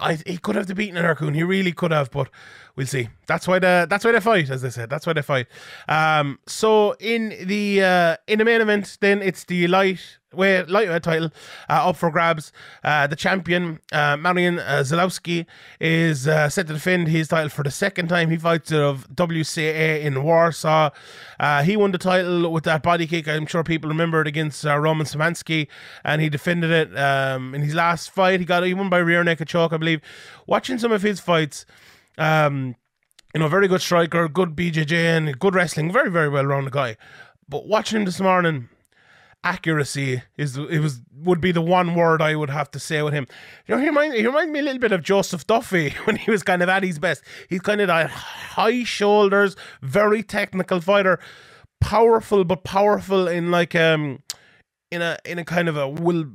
I, 0.00 0.18
he 0.26 0.38
could 0.38 0.54
have 0.54 0.72
beaten 0.74 0.96
Narkun. 0.96 1.34
He 1.34 1.42
really 1.42 1.72
could 1.72 1.90
have, 1.90 2.10
but 2.10 2.28
we'll 2.76 2.86
see. 2.86 3.08
That's 3.26 3.48
why 3.48 3.58
the 3.58 3.86
that's 3.90 4.04
why 4.04 4.12
they 4.12 4.20
fight, 4.20 4.48
as 4.48 4.62
they 4.62 4.70
said. 4.70 4.88
That's 4.88 5.06
why 5.06 5.12
they 5.12 5.22
fight. 5.22 5.48
Um, 5.88 6.38
so 6.46 6.94
in 7.00 7.34
the 7.42 7.82
uh, 7.82 8.16
in 8.28 8.38
the 8.38 8.44
main 8.44 8.60
event, 8.60 8.98
then 9.00 9.22
it's 9.22 9.44
the 9.44 9.66
light 9.66 10.18
weight 10.32 10.68
lightweight 10.68 11.02
title 11.02 11.30
uh, 11.68 11.88
up 11.88 11.96
for 11.96 12.10
grabs. 12.10 12.52
Uh, 12.82 13.06
the 13.06 13.16
champion 13.16 13.80
uh, 13.92 14.16
Marian 14.16 14.58
uh, 14.58 14.82
Ziolkowski 14.84 15.46
is 15.80 16.28
uh, 16.28 16.48
set 16.48 16.66
to 16.66 16.74
defend 16.74 17.08
his 17.08 17.28
title 17.28 17.48
for 17.48 17.62
the 17.62 17.70
second 17.70 18.08
time. 18.08 18.30
He 18.30 18.36
fights 18.36 18.72
of 18.72 19.08
WCA 19.14 20.02
in 20.02 20.22
Warsaw. 20.22 20.90
Uh, 21.38 21.62
he 21.62 21.76
won 21.76 21.92
the 21.92 21.98
title 21.98 22.50
with 22.52 22.64
that 22.64 22.82
body 22.82 23.06
kick. 23.06 23.28
I'm 23.28 23.46
sure 23.46 23.64
people 23.64 23.88
remember 23.88 24.20
it 24.20 24.26
against 24.26 24.64
Roman 24.64 25.06
Szymanski, 25.06 25.68
and 26.04 26.20
he 26.20 26.28
defended 26.28 26.70
it 26.70 26.98
um, 26.98 27.54
in 27.54 27.62
his 27.62 27.74
last 27.74 28.10
fight. 28.10 28.40
He 28.40 28.46
got 28.46 28.62
won 28.74 28.88
by 28.88 28.98
rear 28.98 29.24
naked 29.24 29.48
choke, 29.48 29.72
I 29.72 29.76
believe. 29.76 30.00
Watching 30.46 30.78
some 30.78 30.92
of 30.92 31.02
his 31.02 31.20
fights. 31.20 31.66
Um, 32.18 32.76
you 33.34 33.40
know, 33.40 33.48
very 33.48 33.66
good 33.66 33.80
striker, 33.80 34.28
good 34.28 34.54
BJJ, 34.54 34.92
and 34.92 35.38
good 35.38 35.54
wrestling, 35.54 35.90
very, 35.90 36.10
very 36.10 36.28
well 36.28 36.44
rounded 36.44 36.72
guy. 36.72 36.96
But 37.48 37.66
watching 37.66 38.00
him 38.00 38.04
this 38.04 38.20
morning, 38.20 38.68
accuracy 39.44 40.22
is 40.36 40.56
it 40.56 40.78
was 40.78 41.00
would 41.14 41.40
be 41.40 41.52
the 41.52 41.62
one 41.62 41.94
word 41.94 42.22
I 42.22 42.34
would 42.34 42.50
have 42.50 42.70
to 42.72 42.78
say 42.78 43.02
with 43.02 43.12
him. 43.12 43.26
You 43.66 43.74
know, 43.74 43.80
he 43.80 43.88
reminds, 43.88 44.16
he 44.16 44.26
reminds 44.26 44.52
me 44.52 44.60
a 44.60 44.62
little 44.62 44.80
bit 44.80 44.92
of 44.92 45.02
Joseph 45.02 45.46
Duffy 45.46 45.90
when 46.04 46.16
he 46.16 46.30
was 46.30 46.42
kind 46.42 46.62
of 46.62 46.68
at 46.68 46.82
his 46.82 46.98
best. 46.98 47.22
He's 47.48 47.60
kind 47.60 47.80
of 47.80 47.88
that 47.88 48.10
high 48.10 48.84
shoulders, 48.84 49.56
very 49.82 50.22
technical 50.22 50.80
fighter, 50.80 51.18
powerful 51.80 52.44
but 52.44 52.64
powerful 52.64 53.26
in 53.26 53.50
like 53.50 53.74
um 53.74 54.22
in 54.90 55.02
a 55.02 55.18
in 55.24 55.38
a 55.38 55.44
kind 55.44 55.68
of 55.68 55.76
a 55.76 55.88
will 55.88 56.26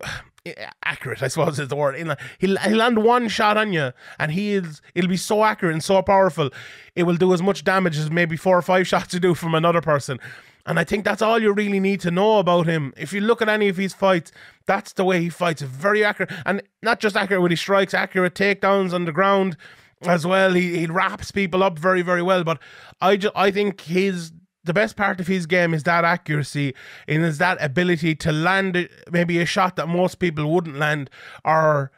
accurate, 0.84 1.22
I 1.22 1.28
suppose 1.28 1.58
is 1.58 1.68
the 1.68 1.76
word. 1.76 1.96
He'll, 1.96 2.56
he'll 2.56 2.76
land 2.76 3.02
one 3.02 3.28
shot 3.28 3.56
on 3.56 3.72
you, 3.72 3.92
and 4.18 4.32
he's 4.32 4.82
it'll 4.94 5.08
be 5.08 5.16
so 5.16 5.44
accurate 5.44 5.72
and 5.72 5.84
so 5.84 6.02
powerful, 6.02 6.50
it 6.96 7.04
will 7.04 7.16
do 7.16 7.32
as 7.32 7.40
much 7.40 7.64
damage 7.64 7.96
as 7.96 8.10
maybe 8.10 8.36
four 8.36 8.58
or 8.58 8.62
five 8.62 8.86
shots 8.88 9.08
to 9.12 9.20
do 9.20 9.34
from 9.34 9.54
another 9.54 9.80
person. 9.80 10.18
And 10.64 10.78
I 10.78 10.84
think 10.84 11.04
that's 11.04 11.22
all 11.22 11.40
you 11.40 11.52
really 11.52 11.80
need 11.80 12.00
to 12.02 12.10
know 12.10 12.38
about 12.38 12.66
him. 12.66 12.92
If 12.96 13.12
you 13.12 13.20
look 13.20 13.42
at 13.42 13.48
any 13.48 13.68
of 13.68 13.76
his 13.76 13.94
fights, 13.94 14.30
that's 14.66 14.92
the 14.92 15.04
way 15.04 15.20
he 15.20 15.28
fights. 15.28 15.62
Very 15.62 16.04
accurate, 16.04 16.30
and 16.46 16.62
not 16.82 17.00
just 17.00 17.16
accurate 17.16 17.42
when 17.42 17.50
he 17.50 17.56
strikes, 17.56 17.94
accurate 17.94 18.34
takedowns 18.34 18.92
on 18.92 19.04
the 19.04 19.12
ground 19.12 19.56
as 20.02 20.26
well. 20.26 20.52
He 20.52 20.78
he 20.78 20.86
wraps 20.86 21.30
people 21.30 21.62
up 21.62 21.78
very 21.78 22.02
very 22.02 22.22
well. 22.22 22.44
But 22.44 22.60
I 23.00 23.16
just 23.16 23.36
I 23.36 23.50
think 23.50 23.80
his 23.82 24.32
the 24.64 24.72
best 24.72 24.96
part 24.96 25.20
of 25.20 25.26
his 25.26 25.46
game 25.46 25.74
is 25.74 25.82
that 25.82 26.04
accuracy 26.04 26.74
and 27.08 27.24
is 27.24 27.38
that 27.38 27.58
ability 27.60 28.14
to 28.14 28.30
land 28.30 28.88
maybe 29.10 29.40
a 29.40 29.46
shot 29.46 29.76
that 29.76 29.88
most 29.88 30.20
people 30.20 30.52
wouldn't 30.52 30.76
land 30.76 31.10
or 31.44 31.90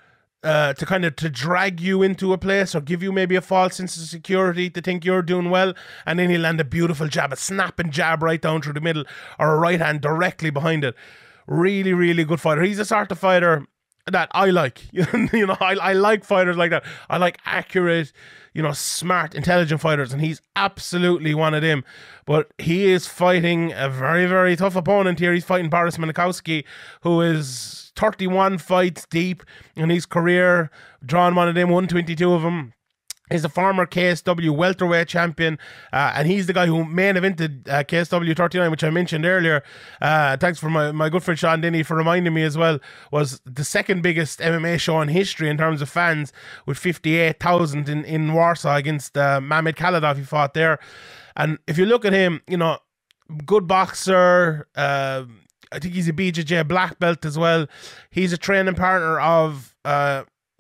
uh, 0.45 0.75
to 0.75 0.87
kind 0.87 1.05
of 1.05 1.17
to 1.17 1.31
drag 1.31 1.81
you 1.81 2.03
into 2.03 2.33
a 2.33 2.39
place 2.39 2.75
or 2.75 2.81
give 2.81 3.03
you 3.03 3.11
maybe 3.11 3.35
a 3.35 3.41
false 3.41 3.77
sense 3.77 3.97
of 3.97 4.03
security 4.05 4.71
to 4.71 4.81
think 4.81 5.05
you're 5.05 5.23
doing 5.23 5.51
well. 5.51 5.75
And 6.07 6.19
then 6.19 6.31
he'll 6.31 6.43
land 6.43 6.61
a 6.61 6.65
beautiful 6.65 7.09
jab 7.09 7.33
a 7.33 7.37
snapping 7.37 7.91
jab 7.91 8.23
right 8.23 8.41
down 8.41 8.63
through 8.63 8.75
the 8.75 8.81
middle 8.81 9.05
or 9.39 9.55
a 9.55 9.59
right 9.59 9.81
hand 9.81 10.01
directly 10.03 10.51
behind 10.51 10.85
it. 10.85 10.95
Really 11.47 11.93
really 11.93 12.25
good 12.25 12.41
fighter. 12.41 12.63
He's 12.63 12.79
a 12.79 12.85
sort 12.85 13.11
of 13.11 13.19
fighter 13.19 13.67
that 14.06 14.28
I 14.32 14.50
like. 14.50 14.82
you 14.92 15.46
know, 15.46 15.56
I, 15.61 15.75
I 15.75 15.92
like 15.92 16.25
fighters 16.25 16.56
like 16.56 16.70
that. 16.70 16.84
I 17.08 17.16
like 17.16 17.38
accurate, 17.44 18.12
you 18.52 18.62
know, 18.62 18.73
smart, 18.73 19.34
intelligent 19.34 19.80
fighters, 19.80 20.12
and 20.12 20.20
he's 20.20 20.40
absolutely 20.56 21.34
one 21.34 21.54
of 21.54 21.62
them. 21.62 21.84
But 22.26 22.52
he 22.58 22.87
is 22.87 23.06
fighting 23.06 23.73
a 23.73 23.88
very, 23.88 24.26
very 24.26 24.56
tough 24.56 24.76
opponent 24.76 25.18
here. 25.18 25.32
He's 25.32 25.44
fighting 25.44 25.70
Borys 25.70 25.99
Mankowski, 25.99 26.64
who 27.02 27.20
is 27.20 27.92
31 27.96 28.58
fights 28.58 29.06
deep 29.08 29.42
in 29.76 29.90
his 29.90 30.06
career, 30.06 30.70
drawn 31.04 31.34
one 31.34 31.49
of 31.49 31.54
them, 31.54 31.68
122 31.68 32.32
of 32.32 32.42
them 32.42 32.75
is 33.31 33.45
a 33.45 33.49
former 33.49 33.87
KSW 33.87 34.54
welterweight 34.54 35.09
champion, 35.09 35.59
uh, 35.93 36.12
and 36.14 36.28
he's 36.28 36.47
the 36.47 36.52
guy 36.52 36.66
who 36.66 36.84
main 36.84 37.15
evented 37.15 37.69
uh, 37.69 37.82
KSW 37.82 38.37
39, 38.37 38.71
which 38.71 38.84
I 38.84 38.91
mentioned 38.91 39.25
earlier. 39.25 39.63
Uh, 40.00 40.37
thanks 40.37 40.58
for 40.58 40.69
my, 40.69 40.93
my 40.93 41.08
good 41.08 41.23
friend 41.23 41.39
Sean 41.39 41.60
Denny 41.60 41.82
for 41.82 41.97
reminding 41.97 42.34
me 42.34 42.43
as 42.43 42.58
well. 42.58 42.78
Was 43.10 43.41
the 43.47 43.65
second 43.65 44.02
biggest 44.02 44.41
MMA 44.41 44.78
show 44.78 45.00
in 45.00 45.08
history 45.08 45.49
in 45.49 45.56
terms 45.56 45.80
of 45.80 45.89
fans, 45.89 46.32
with 46.67 46.78
58,000 46.78 47.89
in, 47.89 48.04
in 48.04 48.34
Warsaw 48.34 48.76
against 48.76 49.17
uh, 49.17 49.41
Mamed 49.41 49.76
Khalidov. 49.76 50.17
He 50.17 50.23
fought 50.23 50.52
there, 50.52 50.78
and 51.34 51.58
if 51.67 51.78
you 51.78 51.87
look 51.87 52.04
at 52.04 52.13
him, 52.13 52.43
you 52.47 52.56
know, 52.56 52.78
good 53.47 53.67
boxer. 53.67 54.69
Uh, 54.76 55.25
I 55.73 55.80
think 55.80 55.95
he's 55.95 56.08
a 56.08 56.13
BJJ 56.13 56.69
black 56.69 57.00
belt 57.00 57.25
as 57.25 57.37
well. 57.37 57.67
He's 58.10 58.32
a 58.32 58.39
training 58.39 58.75
partner 58.75 59.19
of 59.19 59.75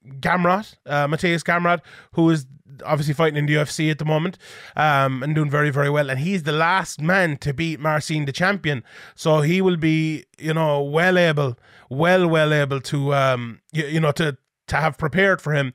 Gamrot, 0.06 0.74
uh, 0.86 1.06
Mateusz 1.06 1.42
Gamrot, 1.42 1.80
who 2.12 2.30
is 2.30 2.46
obviously 2.84 3.14
fighting 3.14 3.36
in 3.36 3.46
the 3.46 3.54
UFC 3.54 3.90
at 3.90 3.98
the 3.98 4.04
moment 4.04 4.38
um, 4.76 5.22
and 5.22 5.34
doing 5.34 5.50
very, 5.50 5.70
very 5.70 5.90
well. 5.90 6.10
And 6.10 6.18
he's 6.18 6.42
the 6.42 6.52
last 6.52 7.00
man 7.00 7.36
to 7.38 7.52
beat 7.52 7.80
Marcin, 7.80 8.24
the 8.24 8.32
champion. 8.32 8.82
So 9.14 9.40
he 9.40 9.60
will 9.60 9.76
be, 9.76 10.24
you 10.38 10.54
know, 10.54 10.82
well 10.82 11.18
able, 11.18 11.56
well, 11.88 12.26
well 12.26 12.52
able 12.52 12.80
to, 12.80 13.14
um, 13.14 13.60
you, 13.72 13.86
you 13.86 14.00
know, 14.00 14.12
to 14.12 14.36
to 14.66 14.76
have 14.76 14.96
prepared 14.96 15.42
for 15.42 15.52
him. 15.52 15.74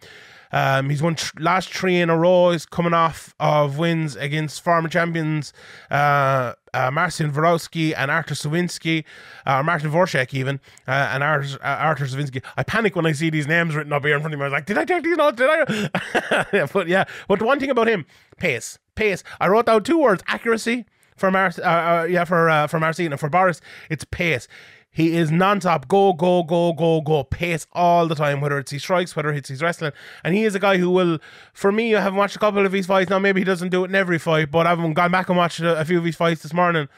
Um, 0.51 0.89
he's 0.89 1.01
won 1.01 1.15
tr- 1.15 1.39
last 1.39 1.71
three 1.71 2.01
in 2.01 2.09
a 2.09 2.17
row. 2.17 2.51
He's 2.51 2.65
coming 2.65 2.93
off 2.93 3.35
of 3.39 3.77
wins 3.77 4.15
against 4.15 4.63
former 4.63 4.89
champions 4.89 5.53
uh, 5.91 6.53
uh, 6.73 6.91
Marcin 6.91 7.31
Vorowski 7.31 7.93
and 7.95 8.11
Artur 8.11 8.35
Sowinski, 8.35 9.03
uh, 9.45 9.63
Martin 9.63 9.91
Wrzosek 9.91 10.33
even, 10.33 10.59
uh, 10.87 10.91
and 11.13 11.23
Artur, 11.23 11.57
uh, 11.63 11.67
Artur 11.67 12.05
Sowinski. 12.05 12.43
I 12.57 12.63
panic 12.63 12.95
when 12.95 13.05
I 13.05 13.11
see 13.11 13.29
these 13.29 13.47
names 13.47 13.75
written 13.75 13.93
up 13.93 14.05
here 14.05 14.15
in 14.15 14.21
front 14.21 14.33
of 14.33 14.39
me. 14.39 14.43
I 14.43 14.47
was 14.47 14.53
like, 14.53 14.65
did 14.65 14.77
I 14.77 14.85
take 14.85 15.03
these 15.03 15.17
notes? 15.17 15.37
Did 15.37 15.49
I? 15.49 16.67
but 16.73 16.87
yeah, 16.87 17.05
but 17.27 17.41
one 17.41 17.59
thing 17.59 17.69
about 17.69 17.87
him, 17.87 18.05
pace, 18.37 18.79
pace. 18.95 19.23
I 19.39 19.47
wrote 19.47 19.65
down 19.65 19.83
two 19.83 19.99
words: 19.99 20.23
accuracy 20.27 20.85
for 21.19 21.29
Mar- 21.29 21.53
uh, 21.59 21.61
uh, 21.61 22.07
yeah, 22.09 22.23
for 22.23 22.49
uh, 22.49 22.67
for 22.67 22.79
Marcin 22.79 23.11
and 23.11 23.19
for 23.19 23.29
Boris, 23.29 23.61
it's 23.89 24.05
pace. 24.05 24.47
He 24.91 25.15
is 25.15 25.29
non-stop, 25.29 25.87
go, 25.87 26.13
go, 26.13 26.43
go, 26.43 26.73
go, 26.73 27.01
go, 27.01 27.23
pace 27.23 27.67
all 27.73 28.07
the 28.07 28.15
time, 28.15 28.41
whether 28.41 28.57
it's 28.57 28.71
his 28.71 28.81
strikes, 28.81 29.15
whether 29.15 29.31
it's 29.31 29.49
his 29.49 29.61
wrestling. 29.61 29.91
And 30.23 30.33
he 30.33 30.45
is 30.45 30.55
a 30.55 30.59
guy 30.59 30.77
who 30.77 30.89
will, 30.89 31.19
for 31.53 31.71
me, 31.71 31.95
I 31.95 32.01
haven't 32.01 32.17
watched 32.17 32.35
a 32.35 32.39
couple 32.39 32.65
of 32.65 32.71
his 32.71 32.87
fights. 32.87 33.09
Now, 33.09 33.19
maybe 33.19 33.41
he 33.41 33.45
doesn't 33.45 33.69
do 33.69 33.83
it 33.83 33.89
in 33.89 33.95
every 33.95 34.17
fight, 34.17 34.49
but 34.49 34.65
I 34.65 34.71
haven't 34.71 34.93
gone 34.93 35.11
back 35.11 35.29
and 35.29 35.37
watched 35.37 35.59
a, 35.59 35.85
few 35.85 35.99
of 35.99 36.05
his 36.05 36.15
fights 36.15 36.41
this 36.41 36.53
morning. 36.53 36.89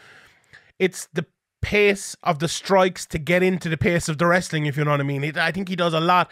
It's 0.80 1.10
the 1.14 1.26
pace 1.62 2.16
of 2.24 2.40
the 2.40 2.48
strikes 2.48 3.06
to 3.08 3.20
get 3.20 3.44
into 3.44 3.68
the 3.68 3.78
pace 3.78 4.08
of 4.08 4.18
the 4.18 4.26
wrestling, 4.26 4.66
if 4.66 4.78
you 4.78 4.86
know 4.86 4.92
what 4.92 5.02
I 5.02 5.04
mean. 5.04 5.38
I 5.38 5.52
think 5.52 5.68
he 5.68 5.76
does 5.76 5.94
a 5.94 6.00
lot 6.00 6.32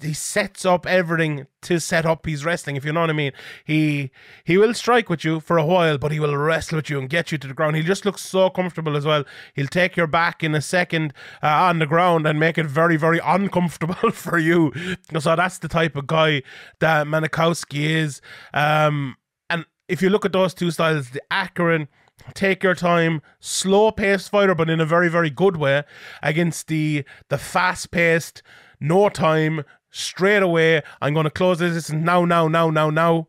he 0.00 0.12
sets 0.12 0.64
up 0.64 0.86
everything 0.86 1.46
to 1.62 1.78
set 1.78 2.06
up 2.06 2.26
his 2.26 2.44
wrestling, 2.44 2.76
if 2.76 2.84
you 2.84 2.92
know 2.92 3.00
what 3.00 3.10
I 3.10 3.14
mean. 3.14 3.32
He 3.64 4.10
he 4.44 4.56
will 4.56 4.74
strike 4.74 5.08
with 5.08 5.24
you 5.24 5.40
for 5.40 5.58
a 5.58 5.64
while, 5.64 5.98
but 5.98 6.12
he 6.12 6.20
will 6.20 6.36
wrestle 6.36 6.76
with 6.76 6.90
you 6.90 6.98
and 6.98 7.08
get 7.08 7.32
you 7.32 7.38
to 7.38 7.48
the 7.48 7.54
ground. 7.54 7.76
He 7.76 7.82
just 7.82 8.04
looks 8.04 8.22
so 8.22 8.50
comfortable 8.50 8.96
as 8.96 9.04
well. 9.04 9.24
He'll 9.54 9.66
take 9.66 9.96
your 9.96 10.06
back 10.06 10.42
in 10.42 10.54
a 10.54 10.60
second 10.60 11.12
uh, 11.42 11.48
on 11.48 11.78
the 11.78 11.86
ground 11.86 12.26
and 12.26 12.38
make 12.38 12.58
it 12.58 12.66
very, 12.66 12.96
very 12.96 13.20
uncomfortable 13.24 14.10
for 14.12 14.38
you. 14.38 14.72
So 15.18 15.36
that's 15.36 15.58
the 15.58 15.68
type 15.68 15.96
of 15.96 16.06
guy 16.06 16.42
that 16.80 17.06
Mankowski 17.06 17.90
is. 17.90 18.20
Um, 18.54 19.16
and 19.50 19.64
if 19.88 20.02
you 20.02 20.10
look 20.10 20.24
at 20.24 20.32
those 20.32 20.54
two 20.54 20.70
styles, 20.70 21.10
the 21.10 21.22
Akron 21.30 21.88
take 22.34 22.62
your 22.62 22.74
time, 22.74 23.22
slow 23.40 23.90
paced 23.90 24.30
fighter, 24.30 24.54
but 24.54 24.70
in 24.70 24.80
a 24.80 24.86
very, 24.86 25.08
very 25.08 25.30
good 25.30 25.56
way, 25.56 25.84
against 26.22 26.68
the 26.68 27.04
the 27.28 27.38
fast 27.38 27.90
paced, 27.90 28.42
no 28.80 29.08
time, 29.08 29.64
straight 29.90 30.42
away. 30.42 30.82
I'm 31.00 31.14
going 31.14 31.24
to 31.24 31.30
close 31.30 31.58
this 31.58 31.90
now, 31.90 32.24
now, 32.24 32.48
now, 32.48 32.70
now, 32.70 32.90
now. 32.90 33.28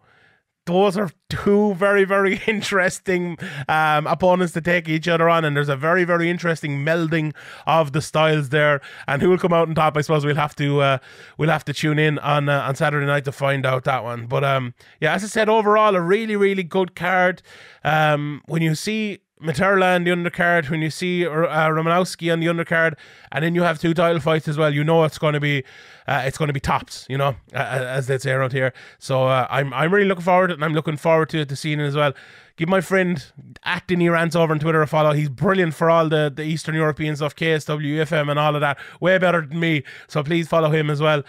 Those 0.66 0.98
are 0.98 1.10
two 1.30 1.74
very, 1.74 2.04
very 2.04 2.40
interesting 2.48 3.40
um, 3.68 4.06
opponents 4.06 4.54
to 4.54 4.62
take 4.62 4.88
each 4.88 5.08
other 5.08 5.28
on, 5.28 5.44
and 5.44 5.56
there's 5.58 5.70
a 5.70 5.76
very, 5.76 6.04
very 6.04 6.30
interesting 6.30 6.86
melding 6.86 7.34
of 7.66 7.92
the 7.92 8.02
styles 8.02 8.50
there. 8.50 8.80
And 9.08 9.20
who 9.20 9.30
will 9.30 9.40
come 9.40 9.52
out 9.52 9.68
on 9.68 9.74
top? 9.74 9.98
I 9.98 10.02
suppose 10.02 10.26
we'll 10.26 10.36
have 10.36 10.56
to 10.58 10.82
uh, 10.82 10.98
we'll 11.40 11.50
have 11.50 11.66
to 11.66 11.74
tune 11.74 11.98
in 11.98 12.20
on 12.20 12.50
uh, 12.50 12.62
on 12.62 12.76
Saturday 12.76 13.08
night 13.08 13.26
to 13.26 13.32
find 13.32 13.66
out 13.66 13.86
that 13.86 14.04
one. 14.04 14.28
But 14.28 14.44
um, 14.44 14.76
yeah, 15.02 15.16
as 15.16 15.24
I 15.24 15.28
said, 15.28 15.50
overall 15.50 15.96
a 15.96 16.02
really, 16.02 16.36
really 16.36 16.64
good 16.64 16.96
card. 16.96 17.42
Um, 17.84 18.44
when 18.46 18.62
you 18.62 18.76
see 18.76 19.22
Materla 19.42 19.96
on 19.96 20.04
the 20.04 20.12
undercard, 20.12 20.70
when 20.70 20.82
you 20.82 20.90
see 20.90 21.26
uh, 21.26 21.30
Romanowski 21.30 22.32
on 22.32 22.42
the 22.42 22.48
undercard, 22.48 22.96
and 23.32 23.44
then 23.44 23.56
you 23.56 23.64
have 23.64 23.80
two 23.80 23.94
title 23.94 24.20
fights 24.20 24.48
as 24.48 24.58
well, 24.58 24.74
you 24.74 24.84
know 24.84 25.04
it's 25.06 25.18
going 25.18 25.34
to 25.34 25.40
be 25.40 25.64
uh, 26.08 26.24
it's 26.26 26.38
going 26.38 26.48
to 26.48 26.54
be 26.54 26.60
tops, 26.60 27.06
you 27.10 27.18
know, 27.18 27.36
as 27.54 28.08
they 28.08 28.18
say 28.18 28.32
around 28.32 28.52
here. 28.52 28.74
So 28.98 29.28
uh, 29.28 29.48
I'm 29.50 29.74
I'm 29.74 29.94
really 29.94 30.08
looking 30.08 30.24
forward 30.24 30.52
and 30.52 30.64
I'm 30.64 30.74
looking 30.74 30.98
forward 30.98 31.30
to, 31.30 31.40
it 31.40 31.50
to 31.50 31.56
seeing 31.56 31.80
it 31.80 31.86
as 31.86 31.96
well. 31.96 32.14
Give 32.58 32.68
my 32.68 32.82
friend 32.82 33.24
at 33.64 33.88
Denny 33.88 34.10
Rants 34.10 34.36
over 34.36 34.52
on 34.52 34.60
Twitter 34.60 34.82
a 34.82 34.88
follow. 34.88 35.14
He's 35.14 35.30
brilliant 35.30 35.74
for 35.74 35.90
all 35.90 36.10
the, 36.10 36.30
the 36.36 36.44
Eastern 36.44 36.76
European 36.76 37.16
stuff, 37.16 37.34
KSW, 37.34 38.02
FM, 38.02 38.30
and 38.30 38.38
all 38.38 38.54
of 38.54 38.60
that. 38.60 38.78
Way 39.00 39.18
better 39.18 39.46
than 39.46 39.62
me. 39.62 39.84
So 40.10 40.24
please 40.24 40.50
follow 40.50 40.70
him 40.70 40.90
as 40.90 41.00
well. 41.00 41.24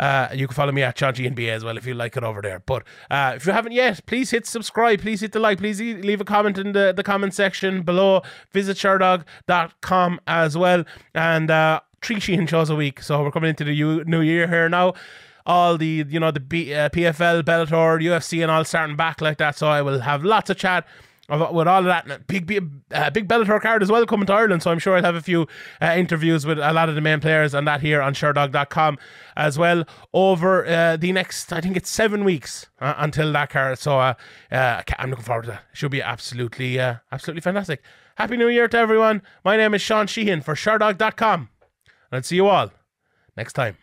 Uh, 0.00 0.28
you 0.34 0.48
can 0.48 0.54
follow 0.54 0.72
me 0.72 0.82
at 0.82 0.96
Chachi 0.96 1.30
NBA 1.30 1.50
as 1.50 1.62
well 1.62 1.76
if 1.76 1.86
you 1.86 1.92
like 1.92 2.16
it 2.16 2.24
over 2.24 2.40
there. 2.40 2.60
But 2.60 2.84
uh, 3.10 3.34
if 3.36 3.46
you 3.46 3.52
haven't 3.52 3.72
yet, 3.72 4.04
please 4.06 4.30
hit 4.30 4.46
subscribe. 4.46 5.02
Please 5.02 5.20
hit 5.20 5.32
the 5.32 5.38
like. 5.38 5.58
Please 5.58 5.78
leave 5.78 6.22
a 6.22 6.24
comment 6.24 6.56
in 6.56 6.72
the, 6.72 6.94
the 6.96 7.02
comment 7.02 7.34
section 7.34 7.82
below. 7.82 8.22
Visit 8.50 8.78
sherdog.com 8.78 10.20
as 10.26 10.56
well. 10.56 10.84
And 11.14 11.50
uh, 11.50 11.80
three 12.00 12.18
Sheehan 12.18 12.46
shows 12.46 12.70
a 12.70 12.74
week. 12.76 13.02
So 13.02 13.22
we're 13.22 13.30
coming 13.30 13.50
into 13.50 13.64
the 13.64 14.04
new 14.04 14.22
year 14.22 14.48
here 14.48 14.70
now. 14.70 14.94
all 15.46 15.76
the 15.76 16.06
you 16.08 16.20
know 16.20 16.30
the 16.30 16.40
B, 16.40 16.72
uh, 16.72 16.88
PFL, 16.88 17.42
Bellator, 17.42 18.02
UFC, 18.02 18.42
and 18.42 18.50
all 18.50 18.64
starting 18.64 18.96
back 18.96 19.20
like 19.20 19.38
that. 19.38 19.56
So 19.58 19.68
I 19.68 19.82
will 19.82 20.00
have 20.00 20.24
lots 20.24 20.48
of 20.48 20.56
chat 20.56 20.86
with 21.30 21.68
all 21.68 21.78
of 21.78 21.84
that. 21.84 22.26
Big 22.26 22.46
big, 22.46 22.68
uh, 22.92 23.10
big 23.10 23.28
Bellator 23.28 23.60
card 23.60 23.82
as 23.82 23.90
well 23.90 24.04
coming 24.06 24.26
to 24.26 24.32
Ireland, 24.32 24.62
so 24.62 24.70
I'm 24.70 24.78
sure 24.78 24.96
I'll 24.96 25.04
have 25.04 25.14
a 25.14 25.20
few 25.20 25.46
uh, 25.80 25.94
interviews 25.96 26.44
with 26.44 26.58
a 26.58 26.72
lot 26.72 26.88
of 26.88 26.94
the 26.94 27.00
main 27.00 27.20
players 27.20 27.54
and 27.54 27.66
that 27.66 27.80
here 27.80 28.02
on 28.02 28.14
Sherdog.com 28.14 28.98
as 29.36 29.58
well 29.58 29.84
over 30.12 30.66
uh, 30.66 30.96
the 30.96 31.12
next, 31.12 31.52
I 31.52 31.60
think 31.60 31.76
it's 31.76 31.90
seven 31.90 32.24
weeks 32.24 32.66
uh, 32.80 32.94
until 32.98 33.32
that 33.32 33.50
card. 33.50 33.78
So 33.78 33.98
uh, 33.98 34.14
uh, 34.50 34.82
I'm 34.98 35.10
looking 35.10 35.24
forward 35.24 35.42
to 35.44 35.50
that. 35.50 35.62
It 35.72 35.76
should 35.76 35.90
be 35.90 36.02
absolutely, 36.02 36.78
absolutely 36.78 37.40
fantastic. 37.40 37.82
Happy 38.16 38.36
New 38.36 38.48
Year 38.48 38.68
to 38.68 38.78
everyone. 38.78 39.22
My 39.44 39.56
name 39.56 39.74
is 39.74 39.80
Sean 39.80 40.06
Sheehan 40.06 40.42
for 40.42 40.54
Sherdog.com, 40.54 41.40
and 41.40 41.48
I'll 42.12 42.22
see 42.22 42.36
you 42.36 42.48
all 42.48 42.70
next 43.36 43.54
time. 43.54 43.76